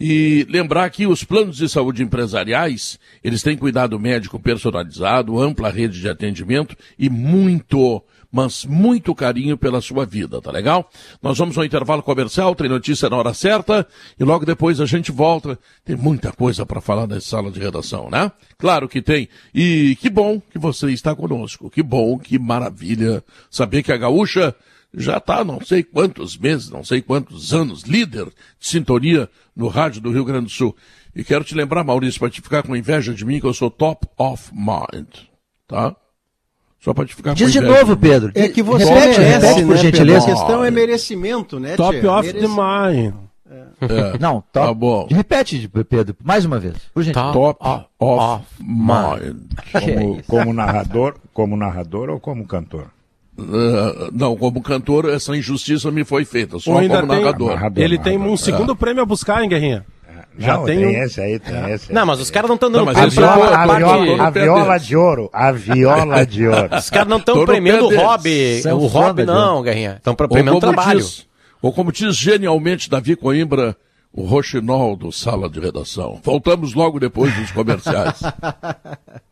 [0.00, 6.00] E lembrar que os planos de saúde empresariais, eles têm cuidado médico personalizado, ampla rede
[6.00, 10.88] de atendimento e muito, mas muito carinho pela sua vida, tá legal?
[11.22, 13.86] Nós vamos ao intervalo comercial, tem notícia na hora certa
[14.18, 15.58] e logo depois a gente volta.
[15.84, 18.32] Tem muita coisa para falar nessa sala de redação, né?
[18.56, 19.28] Claro que tem.
[19.54, 21.68] E que bom que você está conosco.
[21.68, 24.56] Que bom, que maravilha saber que a gaúcha
[24.94, 30.00] já está não sei quantos meses, não sei quantos anos, líder de sintonia no rádio
[30.00, 30.74] do Rio Grande do Sul.
[31.14, 33.70] E quero te lembrar, Maurício, para te ficar com inveja de mim, que eu sou
[33.70, 35.08] top of mind,
[35.66, 35.94] tá?
[36.80, 37.80] Só para te ficar Diz com de inveja.
[37.80, 38.32] novo, Pedro.
[38.34, 40.26] É que você repete, merece, repete, por né, gentileza.
[40.26, 40.32] Pedro?
[40.32, 42.06] A questão é merecimento, né, Top Tchê?
[42.06, 43.14] Mereci- the mind.
[43.82, 44.74] É, Não, tá top.
[44.80, 45.08] bom.
[45.10, 46.76] Repete, Pedro, mais uma vez.
[46.94, 47.32] Por gentileza.
[47.32, 49.36] Top Off of mind.
[49.72, 52.90] Como, como narrador, como narrador ou como cantor?
[53.40, 57.50] Uh, não, como cantor, essa injustiça me foi feita, só Ou ainda como tem- narrador.
[57.54, 58.34] Narrador, Ele tem narrador.
[58.34, 59.84] um segundo prêmio a buscar, hein, Guerrinha?
[60.38, 61.94] Já Não, tem tem, um- esse aí, tem esse aí.
[61.94, 64.30] Não, mas os caras não estão dando Não, A prêmio pra, viola, a, viola, a
[64.30, 65.30] viola de ouro.
[65.32, 66.68] A viola de ouro.
[66.76, 68.62] Os caras não estão premiando o hobby.
[68.72, 69.94] O hobby não, Guerrinha.
[69.96, 71.00] Estão premiando o trabalho.
[71.00, 71.26] diz,
[71.60, 73.76] ou como diz genialmente Davi Coimbra,
[74.12, 76.20] o roxinol do Sala de Redação.
[76.22, 78.20] Voltamos logo depois dos comerciais.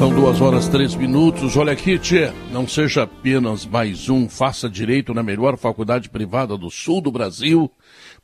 [0.00, 1.58] São duas horas três minutos.
[1.58, 6.70] Olha aqui, Tchê, não seja apenas mais um, faça direito na melhor faculdade privada do
[6.70, 7.70] sul do Brasil.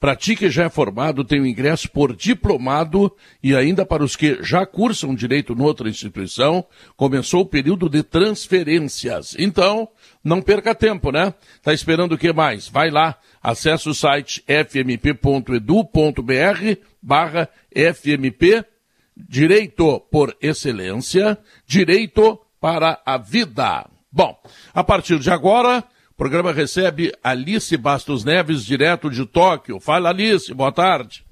[0.01, 4.17] Para ti que já é formado, tem o ingresso por diplomado e ainda para os
[4.17, 6.65] que já cursam direito noutra instituição,
[6.97, 9.37] começou o período de transferências.
[9.39, 9.87] Então,
[10.25, 11.35] não perca tempo, né?
[11.63, 12.71] Tá esperando o que mais?
[12.71, 15.21] Vai lá, acesse o site fmp.edu.br
[17.03, 18.65] barra fmp
[19.17, 23.89] Direito por excelência, direito para a vida.
[24.13, 24.39] Bom,
[24.73, 29.81] a partir de agora, o programa recebe Alice Bastos Neves, direto de Tóquio.
[29.81, 31.26] Fala, Alice, boa tarde.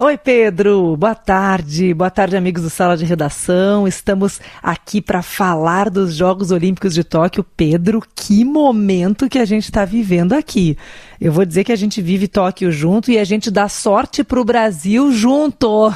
[0.00, 0.96] Oi, Pedro.
[0.96, 1.94] Boa tarde.
[1.94, 3.86] Boa tarde, amigos do Sala de Redação.
[3.86, 7.46] Estamos aqui para falar dos Jogos Olímpicos de Tóquio.
[7.56, 10.76] Pedro, que momento que a gente está vivendo aqui.
[11.20, 14.40] Eu vou dizer que a gente vive Tóquio junto e a gente dá sorte para
[14.40, 15.94] o Brasil junto.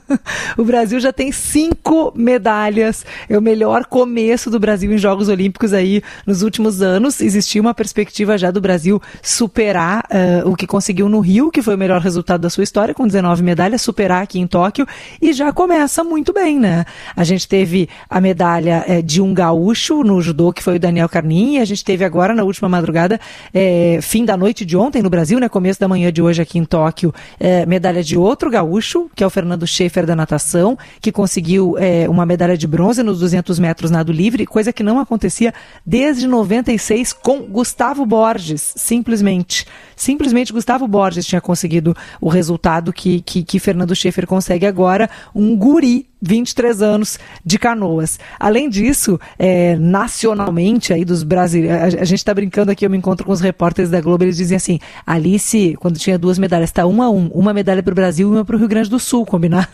[0.58, 3.04] o Brasil já tem cinco medalhas.
[3.30, 7.22] É o melhor começo do Brasil em Jogos Olímpicos aí nos últimos anos.
[7.22, 11.74] Existia uma perspectiva já do Brasil superar eh, o que conseguiu no Rio, que foi
[11.74, 14.86] o melhor resultado da sua história, com 19 medalhas, superar aqui em Tóquio.
[15.20, 16.84] E já começa muito bem, né?
[17.16, 21.08] A gente teve a medalha eh, de um gaúcho no judô, que foi o Daniel
[21.08, 23.20] Carnin, e a gente teve agora, na última madrugada,
[23.52, 25.48] eh, fim da noite de ontem no Brasil, né?
[25.48, 29.26] Começo da manhã de hoje aqui em Tóquio, eh, medalha de outro gaúcho, que é
[29.26, 33.90] o Fernando Schaefer da natação, que conseguiu eh, uma medalha de bronze nos 200 metros
[33.90, 35.52] nado livre, coisa que não acontecia
[35.84, 39.66] desde 96 com Gustavo Borges, simplesmente.
[39.96, 45.54] Simplesmente Gustavo Borges tinha conseguido o resultado que, que, que Fernando Schaefer consegue agora, um
[45.54, 48.18] guri 23 anos de canoas.
[48.40, 52.96] Além disso, é, nacionalmente aí dos brasileiros, a, a gente está brincando aqui, eu me
[52.96, 56.86] encontro com os repórteres da Globo, eles dizem assim, Alice, quando tinha duas medalhas, está
[56.86, 58.98] um a um, uma medalha para o Brasil e uma para o Rio Grande do
[58.98, 59.68] Sul, combinado?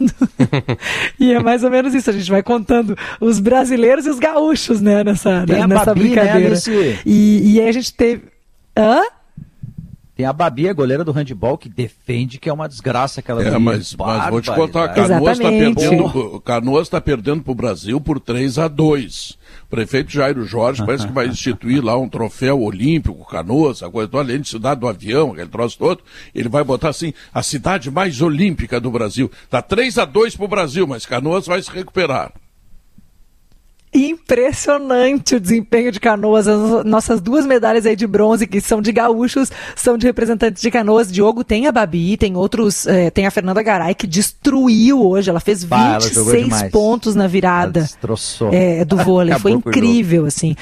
[1.18, 4.80] e é mais ou menos isso, a gente vai contando os brasileiros e os gaúchos,
[4.80, 6.48] né, nessa, Tem nessa Babi, né, brincadeira.
[6.48, 6.98] Alice?
[7.06, 8.24] e, e aí a gente teve...
[8.76, 9.00] Hã?
[10.16, 13.58] Tem a Babi, a goleira do handball, que defende que é uma desgraça aquela É,
[13.58, 14.88] mas, mas vou te contar.
[14.90, 20.12] Canoas está perdendo, Canoas tá perdendo para o Brasil por 3 a 2 O prefeito
[20.12, 24.40] Jairo Jorge parece que vai instituir lá um troféu olímpico, Canoas, a coisa toda, além
[24.40, 26.00] de cidade do avião, aquele troço todo,
[26.32, 29.28] ele vai botar assim, a cidade mais olímpica do Brasil.
[29.50, 32.32] Tá 3 a 2 para o Brasil, mas Canoas vai se recuperar.
[33.94, 36.48] Impressionante o desempenho de Canoas.
[36.48, 40.70] As nossas duas medalhas aí de bronze, que são de gaúchos, são de representantes de
[40.70, 41.12] Canoas.
[41.12, 45.30] Diogo tem a Babi, tem outros, eh, tem a Fernanda Garay, que destruiu hoje.
[45.30, 47.80] Ela fez 26 bah, ela pontos na virada.
[47.80, 48.50] Ela destroçou.
[48.52, 49.38] É, do vôlei.
[49.38, 50.56] Foi incrível, assim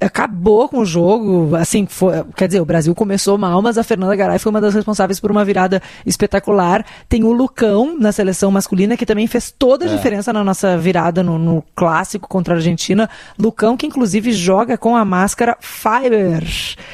[0.00, 4.14] acabou com o jogo, assim, foi, quer dizer, o Brasil começou mal, mas a Fernanda
[4.14, 6.84] Garay foi uma das responsáveis por uma virada espetacular.
[7.08, 9.96] Tem o Lucão na seleção masculina, que também fez toda a é.
[9.96, 13.08] diferença na nossa virada no, no, clássico contra a Argentina.
[13.38, 16.44] Lucão, que inclusive joga com a máscara Fiber,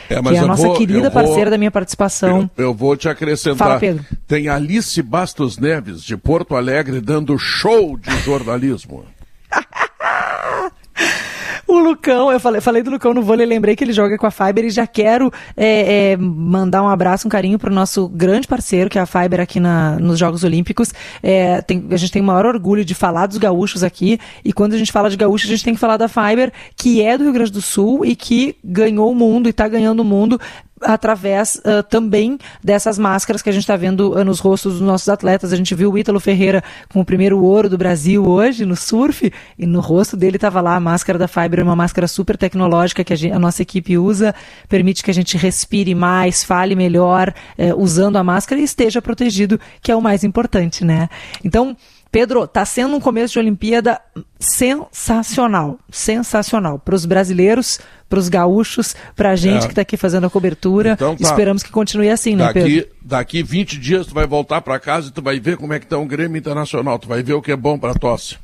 [0.09, 2.51] é, que é a nossa vou, querida parceira vou, da minha participação.
[2.57, 3.68] Eu, eu, vou te acrescentar.
[3.68, 4.05] Fala, Pedro.
[4.26, 9.05] Tem Alice Bastos Neves, de Porto Alegre, dando show de jornalismo.
[11.70, 14.30] O Lucão, eu falei, falei do Lucão no vôlei, lembrei que ele joga com a
[14.32, 18.48] Fiber e já quero é, é, mandar um abraço, um carinho para o nosso grande
[18.48, 20.92] parceiro, que é a Fiber aqui na, nos Jogos Olímpicos.
[21.22, 24.74] É, tem, a gente tem o maior orgulho de falar dos gaúchos aqui, e quando
[24.74, 27.22] a gente fala de gaúchos, a gente tem que falar da Fiber, que é do
[27.22, 30.40] Rio Grande do Sul e que ganhou o mundo e está ganhando o mundo
[30.81, 35.09] através uh, também dessas máscaras que a gente está vendo uh, nos rostos dos nossos
[35.09, 35.53] atletas.
[35.53, 36.62] A gente viu o Ítalo Ferreira
[36.93, 40.76] com o primeiro ouro do Brasil hoje no surf e no rosto dele estava lá
[40.76, 44.35] a máscara da Fiber, uma máscara super tecnológica que a, gente, a, nossa equipe usa,
[44.68, 49.61] permite que a gente respire mais, fale melhor uh, usando a máscara e esteja protegido,
[49.83, 51.09] que é o mais importante, né?
[51.45, 51.76] Então,
[52.11, 54.00] Pedro, está sendo um começo de Olimpíada
[54.38, 59.66] sensacional, sensacional para os brasileiros, para os gaúchos, para a gente é.
[59.66, 60.92] que está aqui fazendo a cobertura.
[60.92, 61.22] Então, tá.
[61.22, 62.90] Esperamos que continue assim, né, daqui, Pedro?
[63.00, 65.86] Daqui 20 dias tu vai voltar para casa e tu vai ver como é que
[65.86, 68.36] está o Grêmio Internacional, tu vai ver o que é bom para a tosse.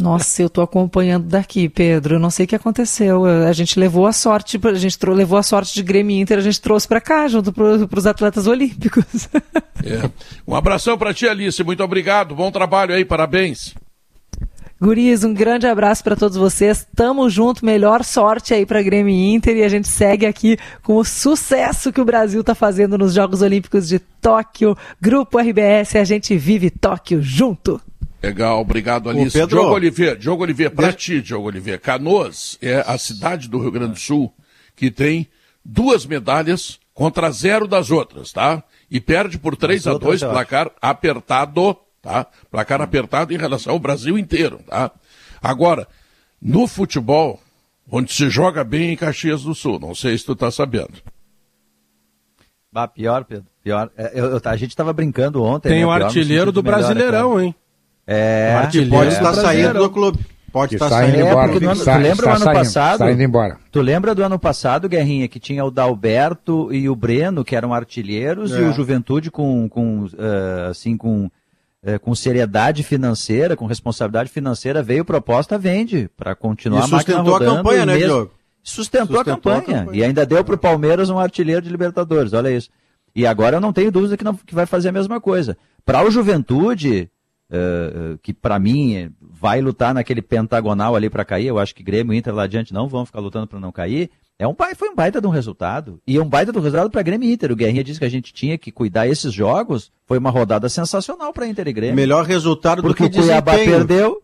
[0.00, 2.16] Nossa, eu estou acompanhando daqui, Pedro.
[2.16, 3.24] Eu não sei o que aconteceu.
[3.24, 6.60] A gente levou a sorte, a gente levou a sorte de Grêmio Inter, a gente
[6.60, 9.28] trouxe para cá, junto para os atletas olímpicos.
[9.84, 10.10] É.
[10.46, 11.62] Um abração para ti, Alice.
[11.62, 12.34] Muito obrigado.
[12.34, 13.74] Bom trabalho aí, parabéns.
[14.80, 16.86] Guris, um grande abraço para todos vocês.
[16.94, 21.04] Tamo junto, melhor sorte aí para Grêmio Inter e a gente segue aqui com o
[21.04, 24.76] sucesso que o Brasil está fazendo nos Jogos Olímpicos de Tóquio.
[25.00, 27.80] Grupo RBS, a gente vive Tóquio junto.
[28.22, 29.38] Legal, obrigado, Alice.
[29.38, 29.60] Pedro...
[29.60, 33.92] Diogo Oliveira, Diogo Oliveira, para ti, Diogo Oliveira, Canoas é a cidade do Rio Grande
[33.92, 34.32] do Sul
[34.74, 35.28] que tem
[35.64, 38.62] duas medalhas contra zero das outras, tá?
[38.90, 42.26] E perde por 3 a 2 placar apertado, tá?
[42.50, 44.90] Placar apertado em relação ao Brasil inteiro, tá?
[45.42, 45.86] Agora,
[46.40, 47.40] no futebol,
[47.90, 50.94] onde se joga bem em Caxias do Sul, não sei se tu tá sabendo.
[52.72, 53.90] Bah, pior, Pedro, pior.
[53.96, 55.68] É, eu, eu, a gente estava brincando ontem.
[55.70, 57.54] Tem né, o artilheiro do Brasileirão, hein?
[58.10, 60.18] É, pode estar saindo do clube.
[60.50, 61.52] Pode estar saindo embora.
[61.52, 62.98] É, tu lembra do ano saindo, passado?
[62.98, 63.58] Saindo embora.
[63.70, 67.74] Tu lembra do ano passado, Guerrinha, que tinha o Dalberto e o Breno, que eram
[67.74, 68.60] artilheiros, é.
[68.60, 74.82] e o Juventude com, com uh, assim, com, uh, com seriedade financeira, com responsabilidade financeira,
[74.82, 77.50] veio proposta, vende, para continuar e a máquina rodando.
[77.50, 78.06] a campanha, né, mesmo...
[78.06, 78.38] Diogo?
[78.62, 81.70] Sustentou, sustentou a, campanha, a, campanha, E ainda deu para o Palmeiras um artilheiro de
[81.70, 82.70] Libertadores, olha isso.
[83.14, 85.56] E agora eu não tenho dúvida que, não, que vai fazer a mesma coisa.
[85.84, 87.10] Para o Juventude,
[87.50, 91.46] uh, que para mim vai lutar naquele pentagonal ali para cair.
[91.46, 94.10] Eu acho que Grêmio e Inter lá adiante não vão ficar lutando para não cair.
[94.38, 96.00] É um, foi um baita de um resultado.
[96.06, 97.50] E é um baita de um resultado para Grêmio e Inter.
[97.50, 99.90] O Guerrinha disse que a gente tinha que cuidar esses jogos.
[100.06, 101.96] Foi uma rodada sensacional para Inter e Grêmio.
[101.96, 104.22] Melhor resultado do que o Cuiabá perdeu.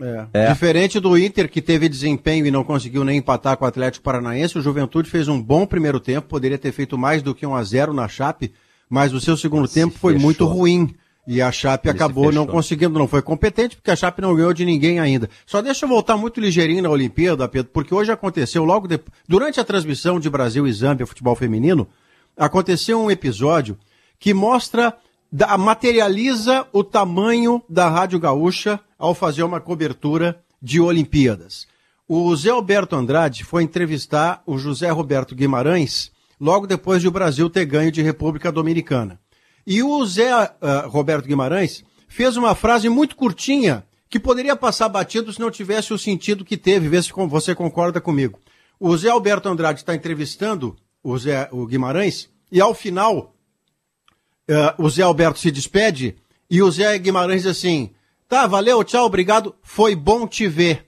[0.00, 0.26] É.
[0.32, 0.48] É.
[0.48, 4.58] Diferente do Inter, que teve desempenho e não conseguiu nem empatar com o Atlético Paranaense,
[4.58, 7.62] o Juventude fez um bom primeiro tempo, poderia ter feito mais do que 1 a
[7.62, 8.50] 0 na Chape,
[8.88, 10.26] mas o seu segundo Se tempo foi fechou.
[10.26, 10.94] muito ruim.
[11.26, 14.52] E a Chape Ele acabou não conseguindo, não foi competente, porque a Chape não ganhou
[14.52, 15.28] de ninguém ainda.
[15.46, 19.60] Só deixa eu voltar muito ligeirinho na Olimpíada, Pedro, porque hoje aconteceu, logo depois, durante
[19.60, 21.86] a transmissão de Brasil e Zâmbia Futebol Feminino,
[22.36, 23.78] aconteceu um episódio
[24.18, 24.96] que mostra,
[25.30, 31.66] da, materializa o tamanho da Rádio Gaúcha ao fazer uma cobertura de Olimpíadas.
[32.08, 36.10] O Zé Alberto Andrade foi entrevistar o José Roberto Guimarães
[36.40, 39.20] logo depois de o Brasil ter ganho de República Dominicana.
[39.70, 45.32] E o Zé uh, Roberto Guimarães fez uma frase muito curtinha que poderia passar batido
[45.32, 48.40] se não tivesse o sentido que teve, vê se você concorda comigo.
[48.80, 53.32] O Zé Alberto Andrade está entrevistando o, Zé, o Guimarães e ao final
[54.50, 56.16] uh, o Zé Alberto se despede
[56.50, 57.94] e o Zé Guimarães diz assim:
[58.28, 60.84] tá, valeu, tchau, obrigado, foi bom te ver.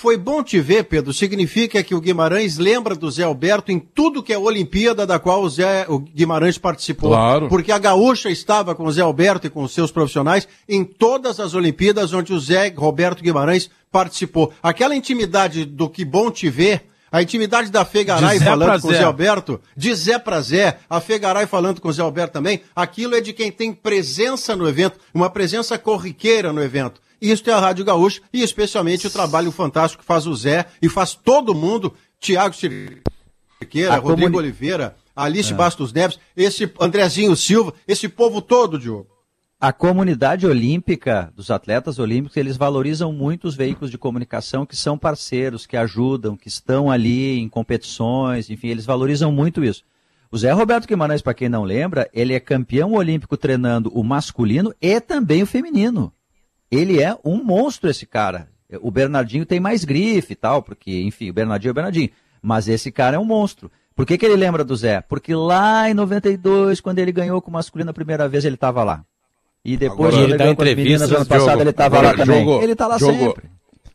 [0.00, 1.12] Foi bom te ver, Pedro.
[1.12, 5.42] Significa que o Guimarães lembra do Zé Alberto em tudo que é Olimpíada da qual
[5.42, 7.10] o Zé o Guimarães participou.
[7.10, 7.50] Claro.
[7.50, 11.38] Porque a Gaúcha estava com o Zé Alberto e com os seus profissionais em todas
[11.38, 14.50] as Olimpíadas onde o Zé Roberto Guimarães participou.
[14.62, 19.02] Aquela intimidade do que bom te ver a intimidade da Fegaray falando com o Zé
[19.02, 23.20] Alberto, de Zé pra Zé, a Fegaray falando com o Zé Alberto também, aquilo é
[23.20, 27.02] de quem tem presença no evento, uma presença corriqueira no evento.
[27.20, 30.88] Isso é a Rádio Gaúcha e especialmente o trabalho fantástico que faz o Zé e
[30.88, 34.36] faz todo mundo, Tiago Cirqueira, Rodrigo comuni...
[34.36, 35.56] Oliveira, Alice é.
[35.56, 39.20] Bastos Neves, esse Andrezinho Silva, esse povo todo, Diogo.
[39.60, 44.96] A comunidade olímpica, dos atletas olímpicos, eles valorizam muito os veículos de comunicação que são
[44.96, 49.84] parceiros, que ajudam, que estão ali em competições, enfim, eles valorizam muito isso.
[50.32, 54.72] O Zé Roberto Guimarães, para quem não lembra, ele é campeão olímpico treinando o masculino
[54.80, 56.10] e também o feminino.
[56.70, 58.48] Ele é um monstro, esse cara.
[58.80, 62.10] O Bernardinho tem mais grife e tal, porque, enfim, o Bernardinho é o Bernardinho.
[62.40, 63.70] Mas esse cara é um monstro.
[63.94, 65.00] Por que, que ele lembra do Zé?
[65.00, 68.84] Porque lá em 92, quando ele ganhou com o masculino a primeira vez, ele estava
[68.84, 69.04] lá.
[69.64, 72.44] E depois Agora, ele dá entrevistas ano passado, ele estava lá também.
[72.44, 73.12] Jogo, ele está lá jogo.
[73.12, 73.50] sempre.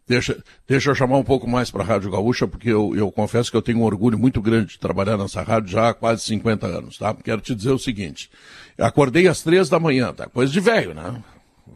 [0.07, 3.49] Deixa, deixa eu chamar um pouco mais para a Rádio Gaúcha, porque eu, eu confesso
[3.49, 6.67] que eu tenho um orgulho muito grande de trabalhar nessa rádio já há quase 50
[6.67, 7.15] anos, tá?
[7.23, 8.30] Quero te dizer o seguinte,
[8.78, 10.28] acordei às três da manhã, tá?
[10.28, 11.23] Coisa de velho, né?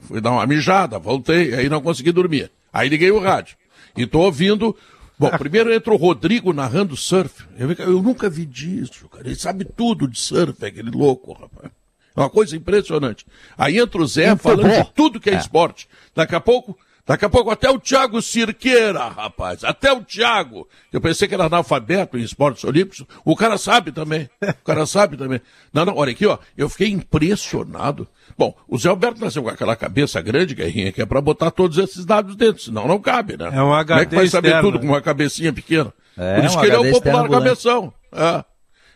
[0.02, 2.52] Fui dar uma mijada, voltei, aí não consegui dormir.
[2.72, 3.58] Aí liguei o rádio
[3.98, 4.76] e tô ouvindo
[5.20, 7.44] Bom, primeiro entra o Rodrigo narrando surf.
[7.58, 9.28] Eu, eu, nunca vi disso, cara.
[9.28, 11.74] Ele sabe tudo de surf, aquele louco, rapaz.
[12.16, 13.26] É uma coisa impressionante.
[13.58, 14.82] Aí entra o Zé Muito falando bom.
[14.82, 15.90] de tudo que é, é, esporte.
[16.16, 16.78] Daqui a pouco,
[17.10, 19.64] daqui a pouco até o Thiago Cirqueira, rapaz.
[19.64, 20.68] Até o Thiago.
[20.94, 23.04] Eu pensei que era analfabeto em esportes olímpicos.
[23.26, 24.30] O cara sabe também.
[24.40, 25.42] O cara sabe também.
[25.74, 26.38] Não, não, olha aqui, ó.
[26.56, 28.08] Eu fiquei impressionado.
[28.38, 31.80] Bom, o Zé Alberto nasceu com aquela cabeça grande, Guerrinha, que é para botar todos
[31.80, 33.50] esses dados dentro, senão não cabe, né?
[33.52, 34.72] É um HD Como é que vai saber externo.
[34.72, 35.92] tudo com uma cabecinha pequena?
[36.16, 37.94] É, Por isso um que ele é o popular cabeção.
[38.14, 38.44] É.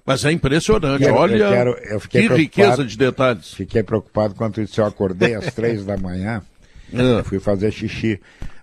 [0.06, 3.54] Mas é impressionante, eu, olha eu quero, eu que riqueza de detalhes.
[3.54, 6.42] Fiquei preocupado quando isso eu acordei às três da manhã,
[6.94, 7.24] é.
[7.24, 8.20] fui fazer xixi,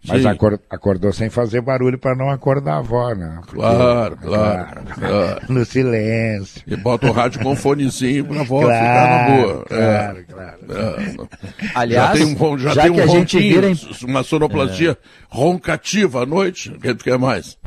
[0.07, 3.41] mas acor, acordou sem fazer barulho para não acordar a avó, né?
[3.41, 6.63] Porque, claro, claro, claro, No silêncio.
[6.67, 9.65] E bota o rádio com fonezinho para a avó claro, ficar na boa.
[9.67, 10.23] Claro, é.
[10.23, 10.59] claro.
[10.71, 11.71] É.
[11.75, 13.77] Aliás, já tem um, já já tem um que a gente vira em...
[14.05, 14.97] uma sonoplastia é.
[15.29, 17.59] roncativa à noite, o que tu quer mais?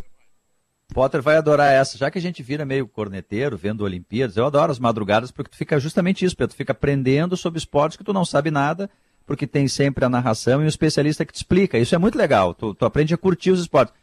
[0.94, 1.98] Potter vai adorar essa.
[1.98, 5.58] Já que a gente vira meio corneteiro, vendo Olimpíadas, eu adoro as madrugadas porque tu
[5.58, 6.54] fica justamente isso, Pedro.
[6.54, 8.90] Tu fica aprendendo sobre esportes que tu não sabe nada,
[9.26, 11.78] porque tem sempre a narração e um especialista que te explica.
[11.78, 12.54] Isso é muito legal.
[12.54, 13.94] Tu, tu aprende a curtir os esportes.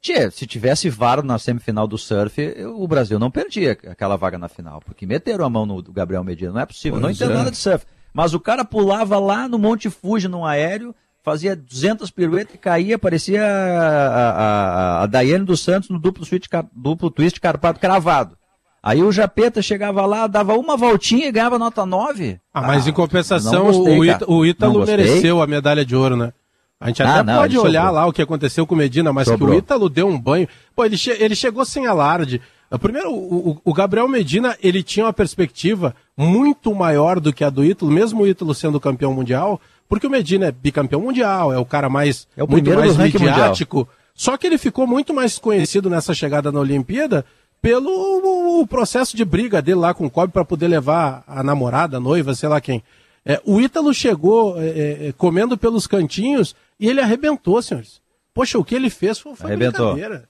[0.00, 2.40] Tchê, se tivesse VAR na semifinal do surf,
[2.74, 6.52] o Brasil não perdia aquela vaga na final, porque meteram a mão no Gabriel Medina.
[6.52, 6.98] Não é possível.
[6.98, 7.36] Pois não entendo é.
[7.38, 7.86] nada de surf.
[8.12, 12.98] Mas o cara pulava lá no Monte Fuji, num aéreo, fazia 200 piruetas e caía,
[12.98, 18.36] parecia a, a, a Daiane dos Santos no duplo, switch, duplo twist carpado cravado.
[18.82, 22.40] Aí o Japeta chegava lá, dava uma voltinha e ganhava nota 9.
[22.52, 26.16] Ah, mas ah, em compensação, gostei, o, Ita, o Ítalo mereceu a medalha de ouro,
[26.16, 26.32] né?
[26.80, 27.94] A gente até ah, não, pode olhar sobrou.
[27.94, 29.50] lá o que aconteceu com o Medina, mas sobrou.
[29.50, 30.48] que o Ítalo deu um banho.
[30.74, 32.40] Pô, ele, che ele chegou sem alarde.
[32.80, 37.64] Primeiro, o, o, Gabriel Medina, ele tinha uma perspectiva muito maior do que a do
[37.64, 41.66] Ítalo, mesmo o Ítalo sendo campeão mundial, porque o Medina é bicampeão mundial, é o
[41.66, 43.76] cara mais, é o muito mais midiático.
[43.76, 43.96] Mundial.
[44.14, 47.24] Só que ele ficou muito mais conhecido nessa chegada na Olimpíada
[47.62, 52.00] pelo processo de briga dele lá com o Kobe para poder levar a namorada, a
[52.00, 52.82] noiva, sei lá quem.
[53.24, 58.02] É, o Ítalo chegou é, é, é, comendo pelos cantinhos e ele arrebentou, senhores.
[58.34, 59.92] Poxa, o que ele fez foi, foi arrebentou.
[59.92, 60.28] brincadeira.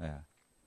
[0.00, 0.10] É.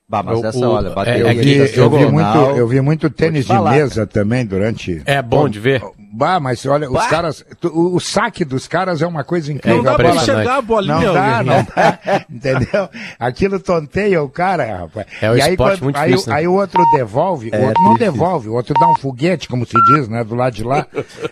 [0.07, 3.47] Bah, mas essa, olha, bateu é, eu, vi, eu, vi muito, eu vi muito tênis
[3.47, 5.01] de mesa também durante.
[5.05, 5.81] É bom, bom de ver.
[6.15, 7.01] Bah, mas olha, bah.
[7.01, 7.45] os caras.
[7.63, 9.77] O, o, saque dos caras é uma coisa incrível.
[9.77, 10.99] Não dá pra enxergar a bolinha.
[10.99, 11.99] Não dá, não dá.
[12.29, 12.89] entendeu?
[13.19, 15.07] Aquilo tonteia o cara, rapaz.
[15.19, 16.37] É o e aí, quando, muito aí, difícil, né?
[16.37, 19.65] aí o outro devolve, o É outro não devolve, o outro dá um foguete, como
[19.65, 20.23] se diz, né?
[20.23, 20.85] Do lado de lá.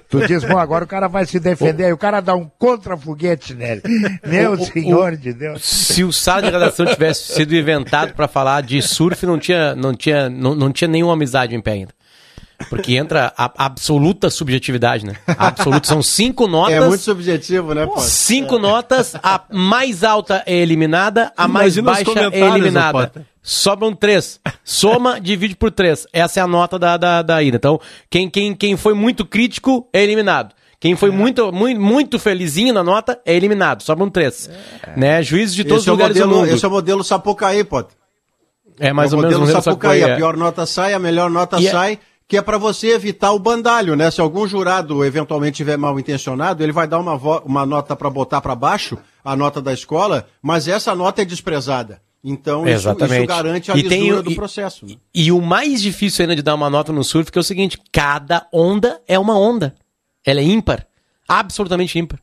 [0.10, 3.54] Tu diz, bom, agora o cara vai se defender, aí o cara dá um contra-foguete
[3.54, 3.84] nele.
[4.26, 5.64] Meu senhor de Deus.
[5.64, 9.94] Se o sala de redação tivesse sido inventado para falar de surf, não tinha, não
[9.94, 12.01] tinha, não, não tinha nenhuma amizade em pé ainda.
[12.70, 15.16] Porque entra a absoluta subjetividade, né?
[15.28, 15.88] A absoluta.
[15.88, 16.76] São cinco notas.
[16.76, 18.00] É muito subjetivo, né, pô?
[18.00, 23.12] Cinco notas, a mais alta é eliminada, a mais Imagina baixa é eliminada.
[23.44, 24.40] Sobram três.
[24.64, 26.06] Soma, divide por três.
[26.14, 27.58] Essa é a nota da, da, da ida.
[27.58, 30.54] Então, quem, quem, quem foi muito crítico é eliminado.
[30.80, 33.84] Quem foi muito, muito, muito felizinho na nota é eliminado.
[33.84, 34.50] Sobram três.
[34.98, 35.22] Né?
[35.22, 36.56] Juízes de todos Esse é, os o lugares do modelo, mundo.
[36.56, 37.96] esse é o modelo Sapucaí, Potter.
[38.80, 40.00] É mais é o ou menos modelo um modelo Sapucaí.
[40.00, 40.18] Sapucaí, A é.
[40.18, 42.00] pior nota sai, a melhor nota E é- sai,
[42.32, 44.10] que é para você evitar o bandalho, né?
[44.10, 48.40] Se algum jurado eventualmente tiver mal intencionado, ele vai dar uma, uma nota para botar
[48.40, 52.02] para baixo, a nota da escola, mas essa nota é desprezada.
[52.24, 53.18] Então isso, Exatamente.
[53.18, 54.86] isso garante a E lisura tem do e- processo.
[54.86, 54.96] né?
[55.14, 57.78] E o mais difícil ainda de dar uma nota no surf que é o seguinte:
[57.92, 59.76] cada onda é uma onda.
[60.26, 60.88] Ela é ímpar.
[61.28, 62.18] Absolutamente ímpar.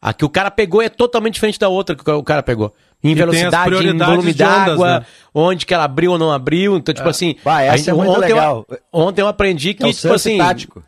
[0.00, 2.72] A que o cara pegou é totalmente diferente da outra que o cara pegou.
[3.02, 5.06] Em E velocidade, em volume d'água, né?
[5.34, 6.76] onde que ela abriu ou não abriu.
[6.76, 7.36] Então, tipo assim.
[7.42, 8.66] Bah, essa a gente- é muito ontem, legal.
[8.68, 10.36] Eu, ontem eu aprendi que, É tipo assim.
[10.36, 10.82] tático.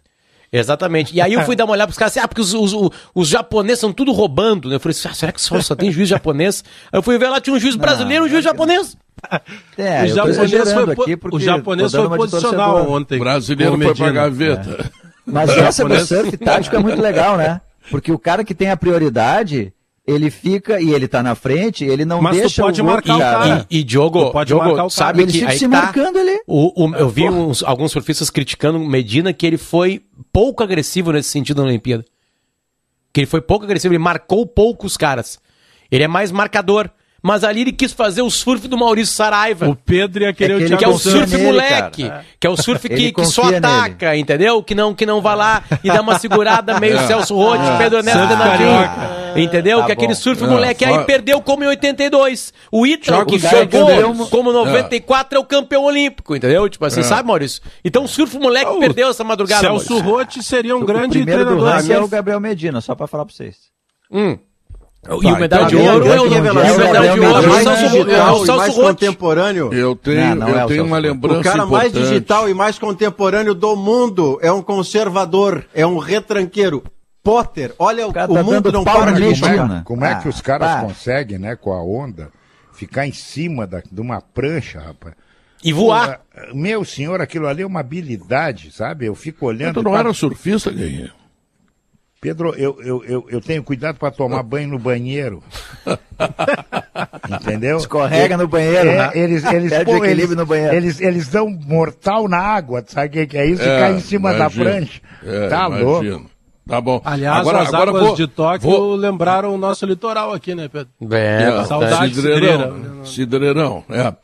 [0.52, 1.16] Exatamente.
[1.16, 2.90] E aí eu fui dar uma olhada pros caras assim, ah, porque os, os, os,
[3.14, 4.68] os japoneses são tudo roubando.
[4.68, 4.74] né?
[4.74, 6.62] Eu falei assim, ah, será que só, só tem juiz japonês?
[6.92, 8.94] Aí eu fui ver lá, tinha um juiz brasileiro e um juiz japonês.
[9.78, 13.16] É, o japonês foi, aqui porque o japonês foi posicional ontem.
[13.16, 14.90] O brasileiro foi pra gaveta.
[15.24, 17.60] Mas essa do surf tático é muito legal, né?
[17.90, 19.72] Porque o cara que tem a prioridade,
[20.06, 23.16] ele fica e ele tá na frente, ele não Mas tu deixa pode o marcar
[23.16, 23.66] o cara.
[23.70, 24.90] E, e Diogo, Tu pode Diogo marcar o cara.
[24.90, 26.40] sabe Ele que fica aí se tá, marcando ali.
[26.46, 31.12] O, o- eu vi uns- alguns surfistas criticando o Medina que ele foi pouco agressivo
[31.12, 32.04] nesse sentido na Olimpíada.
[33.12, 35.38] Que ele foi pouco agressivo, ele marcou pouco os caras.
[35.90, 36.90] Ele é mais marcador.
[37.22, 39.68] Mas ali ele quis fazer o surf do Maurício Saraiva.
[39.68, 42.08] O Pedro ia querer É que o ele que é o Thiago surf nele, moleque,
[42.08, 42.24] cara.
[42.40, 43.72] que é o surf que, que só confia nele.
[43.74, 44.62] ataca, entendeu?
[44.62, 47.06] Que não, que não vai lá e dá uma segurada meio É.
[47.06, 49.42] Celso Rotti, Pedro Ernesto Surf Denadinho.
[49.44, 49.78] Entendeu?
[49.78, 50.20] Tá que é aquele bom.
[50.20, 50.84] surf É, moleque.
[50.84, 52.52] Aí perdeu como em 82.
[52.72, 54.28] O Ítalo, Thiago que deles.
[54.28, 55.40] como 94, é.
[55.40, 56.68] o campeão olímpico, entendeu?
[56.68, 57.62] Tipo assim, sabe, Maurício?
[57.84, 60.00] Então o surf moleque O perdeu essa madrugada, Celso.
[60.00, 61.74] Rotti seria um O grande primeiro do treinador.
[61.76, 62.08] ranking é o.
[62.08, 63.56] Gabriel Medina, só pra falar pra vocês.
[64.10, 64.36] Hum.
[65.02, 67.20] Tá, e o medalha de então, ouro grande é o, e o revelação, medalha de
[67.20, 69.74] ouro é o mais Celso, é o digital e Celso mais contemporâneo.
[69.74, 72.08] Eu tenho, Não, não é eu o tenho uma lembrança O cara mais importante.
[72.12, 76.84] digital e mais contemporâneo do mundo é um conservador, é um retranqueiro.
[77.24, 79.68] Potter, olha, o, cara o tá mundo não para de comparar.
[79.68, 79.82] né?
[79.84, 80.82] Como é Ah, que os caras para.
[80.82, 82.30] conseguem, né, com a onda,
[82.72, 85.14] ficar em cima da, de uma prancha, rapaz?
[85.64, 86.20] E voar.
[86.34, 89.06] Pô, Meu senhor, aquilo ali é uma habilidade, sabe?
[89.06, 89.74] Eu fico olhando.
[89.74, 91.12] Tu não tá- era surfista, Guerrinha?
[92.22, 95.42] Pedro, eu, eu, eu, eu tenho cuidado para tomar banho no banheiro.
[97.28, 97.78] Entendeu?
[97.78, 99.10] Escorrega no banheiro, É, né?
[99.12, 100.72] eles, eles, pô, eles, no banheiro.
[100.72, 103.62] Eles, eles dão mortal na água, sabe o que, é isso?
[103.62, 104.64] É, e cai em cima imagino.
[104.64, 105.00] da prancha.
[105.24, 105.84] É, tá imagino.
[105.90, 106.30] louco.
[106.68, 107.02] Tá bom.
[107.04, 110.68] Aliás, agora, as agora águas vou, de Tóquio vou- lembraram o nosso litoral aqui, né,
[110.68, 110.90] Pedro?
[111.10, 112.14] É, É, saudade.
[112.14, 113.04] Cidreirão.
[113.04, 114.14] Cidreirão, é.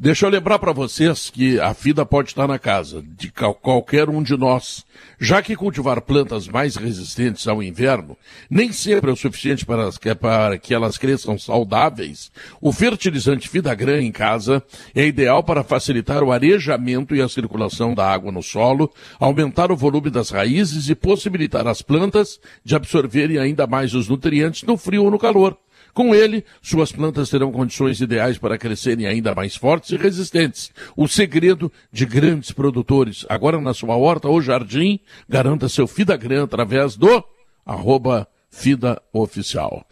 [0.00, 4.08] Deixa eu lembrar para vocês que a vida pode estar na casa de qual- qualquer
[4.08, 4.84] um de nós,
[5.18, 8.16] já que cultivar plantas mais resistentes ao inverno
[8.48, 12.30] nem sempre é o suficiente para, para que elas cresçam saudáveis.
[12.60, 14.62] O fertilizante Vidagran em casa
[14.94, 19.76] é ideal para facilitar o arejamento e a circulação da água no solo, aumentar o
[19.76, 25.06] volume das raízes e possibilitar as plantas de absorverem ainda mais os nutrientes no frio
[25.06, 25.58] ou no calor.
[25.94, 30.70] Com ele, suas plantas terão condições ideais para crescerem ainda mais fortes e resistentes.
[30.96, 33.26] O segredo de grandes produtores.
[33.28, 37.22] Agora na sua horta ou jardim, garanta seu Fidagran através do
[37.66, 39.84] arroba Fida Oficial.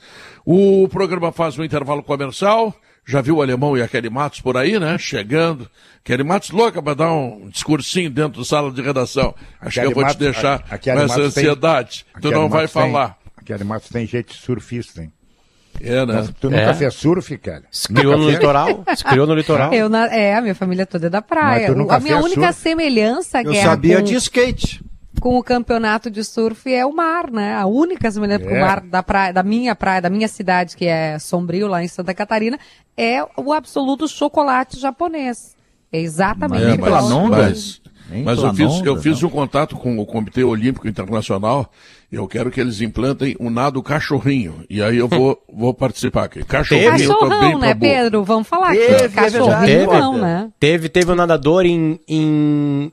[0.44, 2.74] O programa faz um intervalo comercial.
[3.08, 4.98] Já viu o Alemão e a Kelly Matos por aí, né?
[4.98, 5.70] Chegando.
[6.02, 9.32] Kelly Matos louca para dar um discursinho dentro da sala de redação.
[9.60, 12.06] Acho Kelly que eu vou Matos- te deixar a- a Kelly com essa tem- ansiedade.
[12.12, 13.18] a tu Kelly não vai Matos tem- falar.
[13.36, 15.12] Aquele Matos tem jeito de surfista, hein?
[15.80, 16.28] É, né?
[16.40, 16.74] Tu nunca É.
[16.74, 17.62] fez surf, cara?
[17.70, 18.34] Se criou Nunca no fez?
[18.38, 18.84] litoral.
[18.96, 19.72] Se criou no litoral.
[19.74, 21.66] Eu na- é, a minha família toda é da praia.
[21.68, 22.60] Mas tu nunca a minha fez única surf?
[22.62, 24.84] semelhança, Eu sabia com, de skate.
[25.20, 27.54] com o campeonato de surf é o mar, né?
[27.54, 28.58] A única semelhança com É.
[28.58, 31.88] o mar da praia, da minha praia, da minha cidade, que é Sombrio, lá em
[31.88, 32.58] Santa Catarina,
[32.96, 35.54] é o absoluto chocolate japonês.
[35.92, 37.80] É exatamente É, mas,
[38.24, 41.70] mas pela eu fiz, eu fiz um contato com o Comitê Olímpico Internacional.
[42.10, 44.64] Eu quero que eles implantem o nado cachorrinho.
[44.70, 46.44] E aí eu vou, vou participar aqui.
[46.44, 47.92] Cachorrinho, eu tô bem Cachorrão, né, boa.
[47.92, 48.24] Pedro?
[48.24, 49.04] Vamos falar Teve, aqui.
[49.04, 50.00] é Cachorrinho verdade.
[50.00, 50.48] não, né?
[50.60, 52.92] Teve, teve um nadador em, em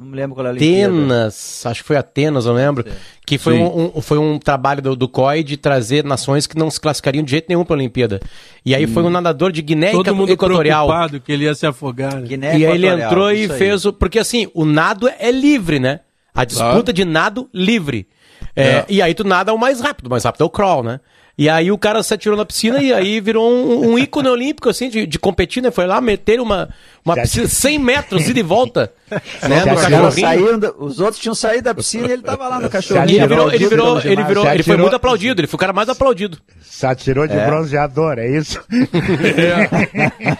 [0.00, 0.50] Não me lembro qual é.
[0.50, 2.84] Atenas, acho que foi Atenas, eu lembro,
[3.24, 3.62] que foi Sim.
[3.62, 7.24] um, um- foi um trabalho do, do COI de trazer nações que não se classificariam
[7.24, 8.20] de jeito nenhum para a Olimpíada.
[8.66, 10.86] E aí foi um nadador de Guiné Todo mundo Equatorial.
[10.88, 12.16] preocupado que ele ia se afogar.
[12.16, 12.26] né?
[12.26, 13.48] Guiné E aí ele entrou e aí.
[13.48, 13.92] fez o.
[13.92, 16.00] Porque assim, o nado é livre, né?
[16.34, 18.06] A disputa de nado livre.
[18.54, 18.86] É, É.
[18.88, 21.00] E aí tu nada o mais rápido, o mais rápido é o crawl, né?
[21.36, 24.68] E aí o cara se atirou na piscina e aí virou um, um ícone olímpico,
[24.68, 25.70] assim, de, de competir, né?
[25.70, 26.68] Foi lá meter uma,
[27.04, 28.92] uma piscina 100 metros ida e volta,
[29.48, 29.64] né?
[29.64, 30.60] No Os, cachorrinho.
[31.04, 33.08] outros tinham saído da piscina e ele tava lá no E cachorrinho.
[33.24, 35.88] ele virou, ele virou, ele virou, ele foi muito aplaudido, ele foi o cara mais
[35.88, 36.38] aplaudido.
[36.62, 37.46] Se atirou de É.
[37.46, 38.60] bronzeador, é isso?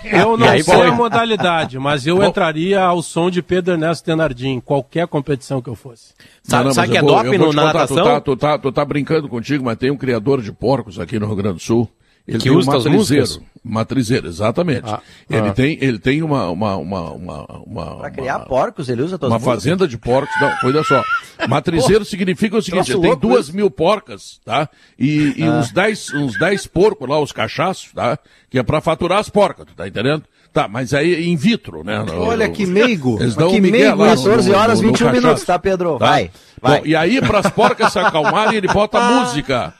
[0.05, 4.05] Eu E não aí sei a modalidade, mas eu entraria ao som de Pedro Ernesto
[4.07, 6.15] Denardim, em qualquer competição que eu fosse.
[6.43, 7.97] Sabe, Não, não, sabe que é eu doping eu na contar, natação?
[7.97, 11.19] Tu tá, tu, tá, tu tá brincando contigo, mas tem um criador de porcos aqui
[11.19, 11.89] no Rio Grande do Sul.
[12.27, 13.23] Ele Que tem usa um as matrizeiro.
[13.27, 13.53] músicas?
[13.64, 14.83] Matrizeiro, exatamente.
[14.89, 15.01] Ah,
[15.31, 15.53] ele, ah.
[15.53, 16.49] Tem, ele tem uma.
[16.51, 19.55] uma, uma, uma, uma Pra criar uma- porcos, ele usa tuas uma músicas?
[19.62, 20.35] fazenda de porcos.
[20.41, 21.03] Não, olha só.
[21.49, 23.57] Matrizeiro significa o seguinte: tem duas isso.
[23.57, 24.68] mil porcas, tá?
[24.99, 25.51] E, e Ah.
[25.59, 28.18] uns dez, uns dez porcos lá, os cachaços, tá?
[28.51, 30.25] Que é pra faturar as porcas, tu tá entendendo?
[30.53, 32.03] Tá, mas aí in vitro, né?
[32.05, 33.16] No- Olha que meigo.
[33.20, 34.12] Eles dão que um meigo lá.
[34.14, 34.25] isso.
[34.25, 35.23] 14 horas, no- no 21 cachaço.
[35.23, 35.99] minutos, tá, Pedro?
[35.99, 36.07] Tá?
[36.07, 36.81] Vai, vai.
[36.81, 39.73] Bom, e aí, para as porcas se acalmarem, ele bota música.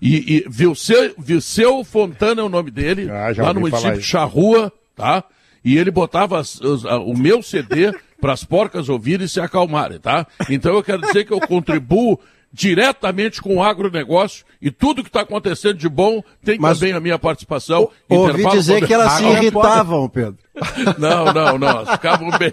[0.00, 4.02] E, e Vilseu, Vilseu Fontana é o nome dele, Ah, lá no ouvi município.
[4.02, 5.22] Charrua, tá?
[5.64, 9.40] E ele botava as- os- a- o meu CD para as porcas ouvirem e se
[9.40, 10.26] acalmarem, tá?
[10.48, 12.18] Então eu quero dizer que eu contribuo
[12.52, 16.98] diretamente com o agronegócio e tudo que está acontecendo de bom tem Mas também a
[17.00, 17.88] minha participação.
[18.08, 20.36] Ouvi Intervalo dizer que elas se irritavam, Pedro.
[20.98, 22.52] Não, não, não, elas ficavam bem.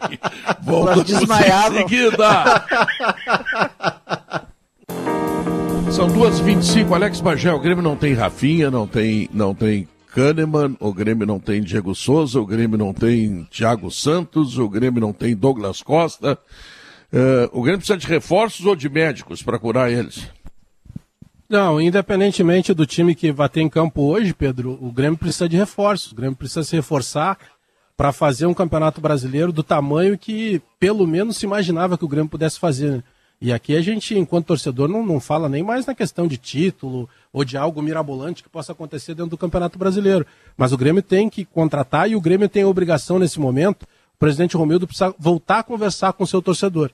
[0.62, 1.26] Voltamos em
[1.80, 2.66] seguida.
[5.92, 6.94] São duas vinte e cinco.
[6.94, 11.40] Alex Bagé, o Grêmio não tem Rafinha, não tem, não tem Kahneman, o Grêmio não
[11.40, 16.38] tem Diego Souza, o Grêmio não tem Thiago Santos, o Grêmio não tem Douglas Costa.
[17.12, 20.30] Eh, o Grêmio precisa de reforços ou de médicos para curar eles?
[21.50, 25.58] Não, independentemente do time que vai ter em campo hoje, Pedro, o Grêmio precisa de
[25.58, 26.12] reforços.
[26.12, 27.40] O Grêmio precisa se reforçar
[27.96, 32.30] para fazer um campeonato brasileiro do tamanho que pelo menos se imaginava que o Grêmio
[32.30, 33.04] pudesse fazer.
[33.40, 37.08] E aqui a gente, enquanto torcedor, não, não fala nem mais na questão de título
[37.32, 40.26] ou de algo mirabolante que possa acontecer dentro do Campeonato Brasileiro.
[40.58, 43.84] Mas o Grêmio tem que contratar e o Grêmio tem a obrigação nesse momento.
[43.84, 46.90] O presidente Romildo precisa voltar a conversar com o seu torcedor.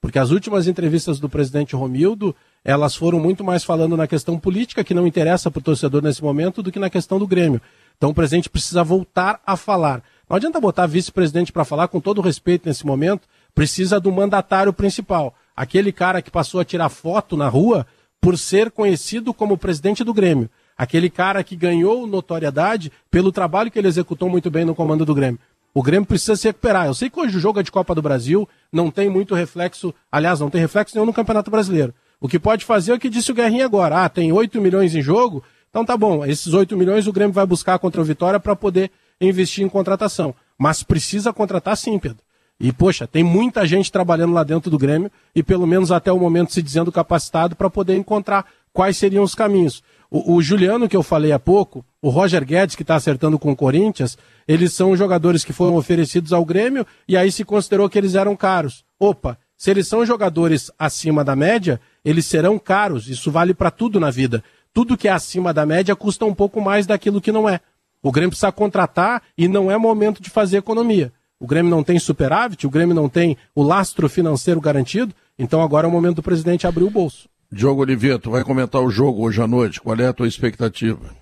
[0.00, 2.34] Porque as últimas entrevistas do presidente Romildo,
[2.64, 6.22] elas foram muito mais falando na questão política, que não interessa para o torcedor nesse
[6.22, 7.62] momento, do que na questão do Grêmio.
[7.96, 10.02] Então o presidente precisa voltar a falar.
[10.28, 15.34] Não adianta botar vice-presidente para falar, com todo respeito nesse momento, precisa do mandatário principal.
[15.56, 17.86] Aquele cara que passou a tirar foto na rua
[18.20, 20.48] por ser conhecido como presidente do Grêmio.
[20.76, 25.14] Aquele cara que ganhou notoriedade pelo trabalho que ele executou muito bem no comando do
[25.14, 25.38] Grêmio.
[25.72, 26.86] O Grêmio precisa se recuperar.
[26.86, 29.94] Eu sei que hoje o jogo é de Copa do Brasil, não tem muito reflexo,
[30.10, 31.92] aliás, não tem reflexo nenhum no Campeonato Brasileiro.
[32.20, 34.04] O que pode fazer é o que disse o Guerrinha agora.
[34.04, 36.24] Ah, tem 8 milhões em jogo, então tá bom.
[36.24, 38.90] Esses 8 milhões o Grêmio vai buscar contra o Vitória para poder
[39.20, 40.34] investir em contratação.
[40.56, 42.22] Mas precisa contratar sim, Pedro.
[42.60, 46.18] E, poxa, tem muita gente trabalhando lá dentro do Grêmio e pelo menos até o
[46.18, 49.82] momento se dizendo capacitado para poder encontrar quais seriam os caminhos.
[50.10, 53.50] O, o Juliano, que eu falei há pouco, o Roger Guedes, que está acertando com
[53.50, 57.98] o Corinthians, eles são jogadores que foram oferecidos ao Grêmio e aí se considerou que
[57.98, 58.84] eles eram caros.
[58.98, 63.08] Opa, se eles são jogadores acima da média, eles serão caros.
[63.08, 64.44] Isso vale para tudo na vida.
[64.72, 67.60] Tudo que é acima da média custa um pouco mais daquilo que não é.
[68.02, 71.12] O Grêmio precisa contratar e não é momento de fazer economia.
[71.38, 75.86] O Grêmio não tem superávit, o Grêmio não tem o lastro financeiro garantido, então agora
[75.86, 77.28] é o momento do presidente abrir o bolso.
[77.50, 79.80] Diogo Oliveto, vai comentar o jogo hoje à noite.
[79.80, 81.14] Qual é a tua expectativa?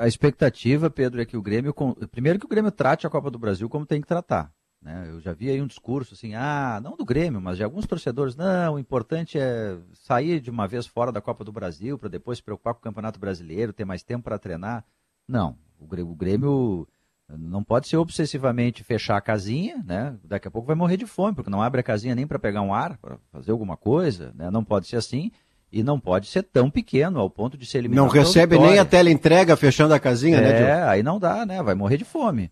[0.00, 1.74] A expectativa, Pedro, é que o Grêmio.
[2.10, 4.52] Primeiro que o Grêmio trate a Copa do Brasil como tem que tratar.
[4.82, 5.08] né?
[5.08, 8.36] Eu já vi aí um discurso assim, ah, não do Grêmio, mas de alguns torcedores,
[8.36, 12.38] não, o importante é sair de uma vez fora da Copa do Brasil para depois
[12.38, 14.84] se preocupar com o Campeonato Brasileiro, ter mais tempo para treinar.
[15.26, 16.86] Não, o Grêmio
[17.36, 20.14] não pode ser obsessivamente fechar a casinha, né?
[20.24, 22.62] Daqui a pouco vai morrer de fome, porque não abre a casinha nem para pegar
[22.62, 24.50] um ar, para fazer alguma coisa, né?
[24.50, 25.30] Não pode ser assim
[25.70, 28.06] e não pode ser tão pequeno ao ponto de ser eliminado.
[28.06, 31.62] Não recebe nem a teleentrega fechando a casinha, né, É, aí não dá, né?
[31.62, 32.50] Vai morrer de fome.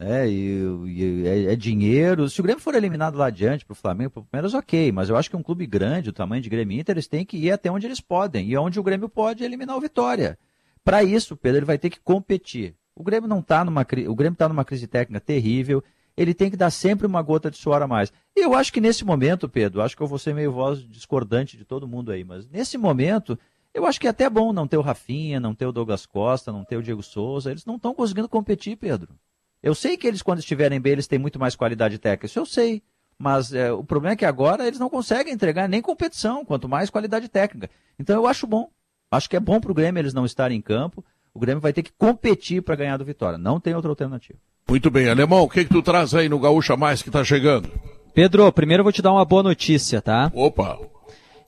[0.00, 2.28] É, e, e é, é dinheiro.
[2.28, 4.92] Se o Grêmio for eliminado lá adiante pro Flamengo, pro Palmeiras, ok.
[4.92, 7.36] Mas eu acho que um clube grande, o tamanho de Grêmio Inter, eles têm que
[7.36, 8.48] ir até onde eles podem.
[8.48, 10.38] E onde o Grêmio pode é eliminar o Vitória.
[10.84, 12.76] Para isso, Pedro, ele vai ter que competir.
[12.98, 15.84] O Grêmio não tá numa o Grêmio tá numa crise técnica terrível.
[16.16, 18.12] Ele tem que dar sempre uma gota de suor a mais.
[18.34, 21.56] E eu acho que nesse momento, Pedro, acho que eu vou ser meio voz discordante
[21.56, 23.38] de todo mundo aí, mas nesse momento,
[23.72, 26.50] eu acho que é até bom não ter o Rafinha, não ter o Douglas Costa,
[26.50, 27.52] não ter o Diego Souza.
[27.52, 29.14] Eles não estão conseguindo competir, Pedro.
[29.62, 32.26] Eu sei que eles, quando estiverem bem, eles têm muito mais qualidade técnica.
[32.26, 32.82] Isso eu sei.
[33.16, 36.90] Mas é, o problema é que agora eles não conseguem entregar nem competição, quanto mais
[36.90, 37.70] qualidade técnica.
[37.96, 38.68] Então eu acho bom.
[39.08, 41.04] Acho que é bom para o Grêmio eles não estarem em campo.
[41.38, 43.38] O Grêmio vai ter que competir para ganhar do Vitória.
[43.38, 44.36] Não tem outra alternativa.
[44.68, 47.70] Muito bem, Alemão, o que, que tu traz aí no Gaúcha Mais que tá chegando?
[48.12, 50.32] Pedro, primeiro eu vou te dar uma boa notícia, tá?
[50.34, 50.80] Opa!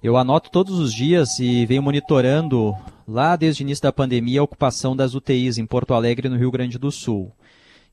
[0.01, 2.73] Eu anoto todos os dias e venho monitorando,
[3.05, 6.53] lá desde o início da pandemia, a ocupação das UTIs em Porto Alegre, no Rio
[6.53, 7.33] Grande do Sul.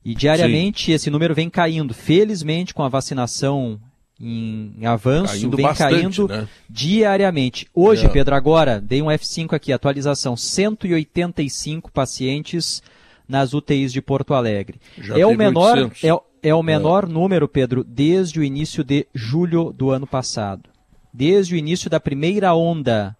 [0.04, 1.92] E diariamente esse número vem caindo.
[1.92, 3.80] Felizmente, com a vacinação
[4.20, 6.48] em avanço, Caindo vem bastante, caindo né?
[6.68, 7.68] diariamente.
[7.72, 8.08] Hoje, É.
[8.08, 12.82] Pedro, agora, dei um F5 aqui, atualização: 185 pacientes
[13.28, 14.80] nas UTIs de Porto Alegre.
[14.98, 16.04] Já é o menor, 800.
[16.04, 20.68] é, é o menor número, Pedro, desde o início de julho do ano passado.
[21.12, 23.16] Desde o início da primeira onda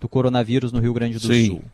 [0.00, 1.46] do coronavírus no Rio Grande do Sim.
[1.46, 1.64] Sul.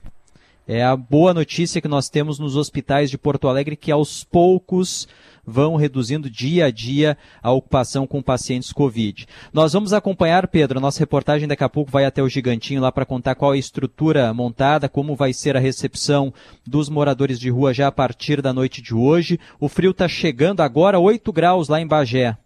[0.66, 5.07] É a boa notícia que nós temos nos hospitais de Porto Alegre que aos poucos
[5.47, 9.27] vão reduzindo dia a dia a ocupação com pacientes Covid.
[9.53, 12.91] Nós vamos acompanhar, Pedro, a nossa reportagem daqui a pouco vai até o Gigantinho lá
[12.91, 16.33] para contar qual é a estrutura montada, como vai ser a recepção
[16.66, 19.39] dos moradores de rua já a partir da noite de hoje.
[19.61, 22.37] O frio está chegando agora 8 graus lá em Bagé.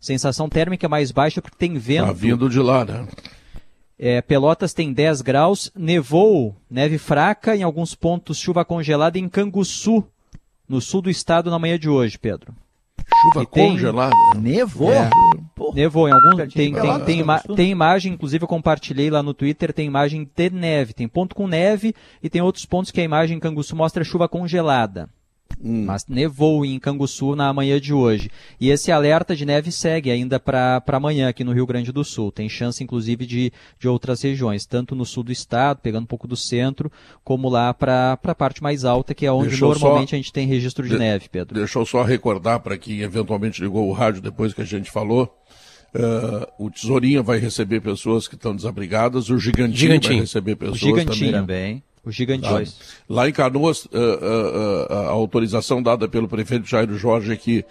[0.00, 2.06] Sensação térmica mais baixa porque tem vento.
[2.06, 3.06] Tá vindo de lá, né?
[3.98, 10.04] É, Pelotas tem 10 graus, nevou, neve fraca, em alguns pontos chuva congelada em Canguçu,
[10.68, 12.54] no sul do estado na manhã de hoje, Pedro.
[13.22, 14.14] Chuva E tem- congelada.
[14.36, 14.90] Nevou?
[14.92, 15.08] É.
[15.74, 16.36] Nevou em algum.
[16.48, 17.54] Tem, tem, tem, ima- Sul.
[17.54, 20.92] tem imagem, inclusive eu compartilhei lá no Twitter, tem imagem de neve.
[20.94, 24.28] Tem ponto com neve e tem outros pontos que a imagem em Canguçu mostra chuva
[24.28, 25.08] congelada.
[25.62, 25.84] Hum.
[25.86, 28.30] Mas nevou em Canguçu na manhã de hoje.
[28.60, 32.30] E esse alerta de neve segue ainda para amanhã aqui no Rio Grande do Sul.
[32.30, 36.28] Tem chance, inclusive, de, de outras regiões, tanto no sul do estado, pegando um pouco
[36.28, 36.90] do centro,
[37.22, 40.18] como lá para a parte mais alta, que é onde Deixa eu só- normalmente a
[40.18, 41.54] gente tem registro de De- neve, Pedro.
[41.54, 45.34] Deixa eu só recordar para quem eventualmente ligou o rádio depois que a gente falou.
[45.96, 50.12] eh, o Tesourinha vai receber pessoas que estão desabrigadas, o Gigantinho, Gigantinho.
[50.14, 51.32] vai receber pessoas Gigantinho.
[51.32, 51.76] também.
[51.76, 51.82] Também.
[52.04, 52.42] O gigante.
[52.42, 52.62] Tá.
[53.08, 57.64] Lá em Canoas, eh, eh, eh, a autorização dada pelo prefeito Jairo Jorge é que,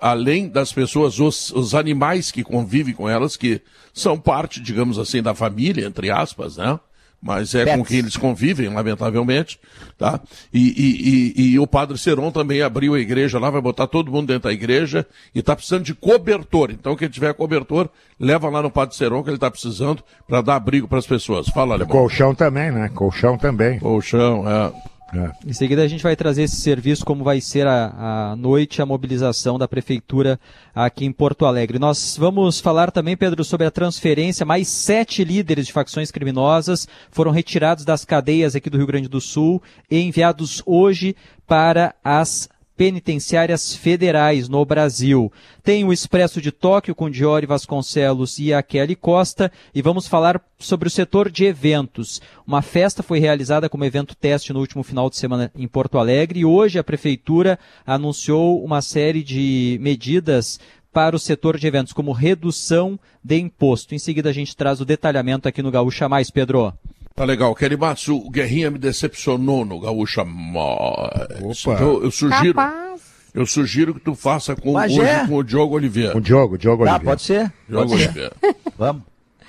[0.00, 3.60] além das pessoas, os, os animais que convivem com elas, que
[3.94, 6.78] são parte, digamos assim, da família, entre aspas, né?
[7.20, 7.88] Mas é com Pets.
[7.88, 9.58] quem eles convivem, lamentavelmente,
[9.98, 10.20] tá?
[10.54, 14.12] E, e, e, e o padre Seron também abriu a igreja lá, vai botar todo
[14.12, 15.04] mundo dentro da igreja
[15.34, 16.70] e tá precisando de cobertor.
[16.70, 17.88] Então, quem tiver cobertor,
[18.20, 21.48] leva lá no padre Seron que ele tá precisando para dar abrigo para as pessoas.
[21.48, 21.90] Fala, Alemão.
[21.90, 22.88] Colchão também, né?
[22.94, 23.80] Colchão também.
[23.80, 24.72] Colchão, é.
[25.14, 25.30] É.
[25.46, 28.86] Em seguida a gente vai trazer esse serviço, como vai ser a, a noite, a
[28.86, 30.38] mobilização da Prefeitura
[30.74, 31.78] aqui em Porto Alegre.
[31.78, 34.44] Nós vamos falar também, Pedro, sobre a transferência.
[34.44, 39.20] Mais sete líderes de facções criminosas foram retirados das cadeias aqui do Rio Grande do
[39.20, 41.16] Sul e enviados hoje
[41.46, 42.48] para as
[42.78, 45.32] penitenciárias federais no Brasil.
[45.64, 50.40] Tem o Expresso de Tóquio com Diori Vasconcelos e a Kelly Costa e vamos falar
[50.60, 52.22] sobre o setor de eventos.
[52.46, 56.38] Uma festa foi realizada como evento teste no último final de semana em Porto Alegre
[56.38, 60.60] e hoje a prefeitura anunciou uma série de medidas
[60.92, 63.92] para o setor de eventos, como redução de imposto.
[63.92, 66.72] Em seguida a gente traz o detalhamento aqui no Gaúcha Mais, Pedro.
[67.18, 67.52] Tá legal.
[67.54, 71.66] Kelly Matsu, o Guerrinha me decepcionou no Gaúcha Mais.
[71.66, 71.74] Opa.
[71.74, 73.00] Então, eu sugiro, Capaz.
[73.34, 75.26] eu sugiro que tu faça com, Mas hoje é.
[75.26, 76.16] com o Diogo Oliveira.
[76.16, 77.10] O Diogo, Diogo Tá, Oliveira.
[77.10, 77.52] pode ser.
[77.68, 78.08] Diogo Pode ser.
[78.08, 78.32] Oliveira.
[78.78, 79.02] Vamos.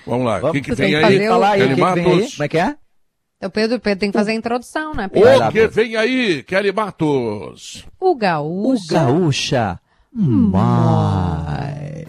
[0.08, 0.50] Vamos lá.
[0.50, 1.02] O que, que tem aí?
[1.04, 1.96] fazer o- Fala aí, o Kelly vem aí?
[2.18, 2.32] Matos.
[2.36, 2.76] Como é que é?
[3.42, 5.08] O Pedro, Pedro tem que fazer a introdução, né?
[5.08, 5.48] Pedro?
[5.48, 7.86] O que vem aí, Kelly Matos?
[8.00, 8.94] O O gaúcho.
[8.94, 9.80] Gaúcha.
[10.12, 12.08] Mais.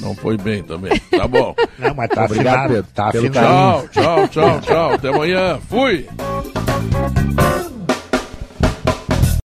[0.00, 0.98] Não foi bem também.
[1.10, 1.54] Tá bom.
[1.78, 2.86] Não, mas tá Obrigado, Pedro.
[2.94, 4.92] Tá tchau, tchau, tchau, tchau.
[4.92, 5.58] Até amanhã.
[5.68, 6.06] Fui.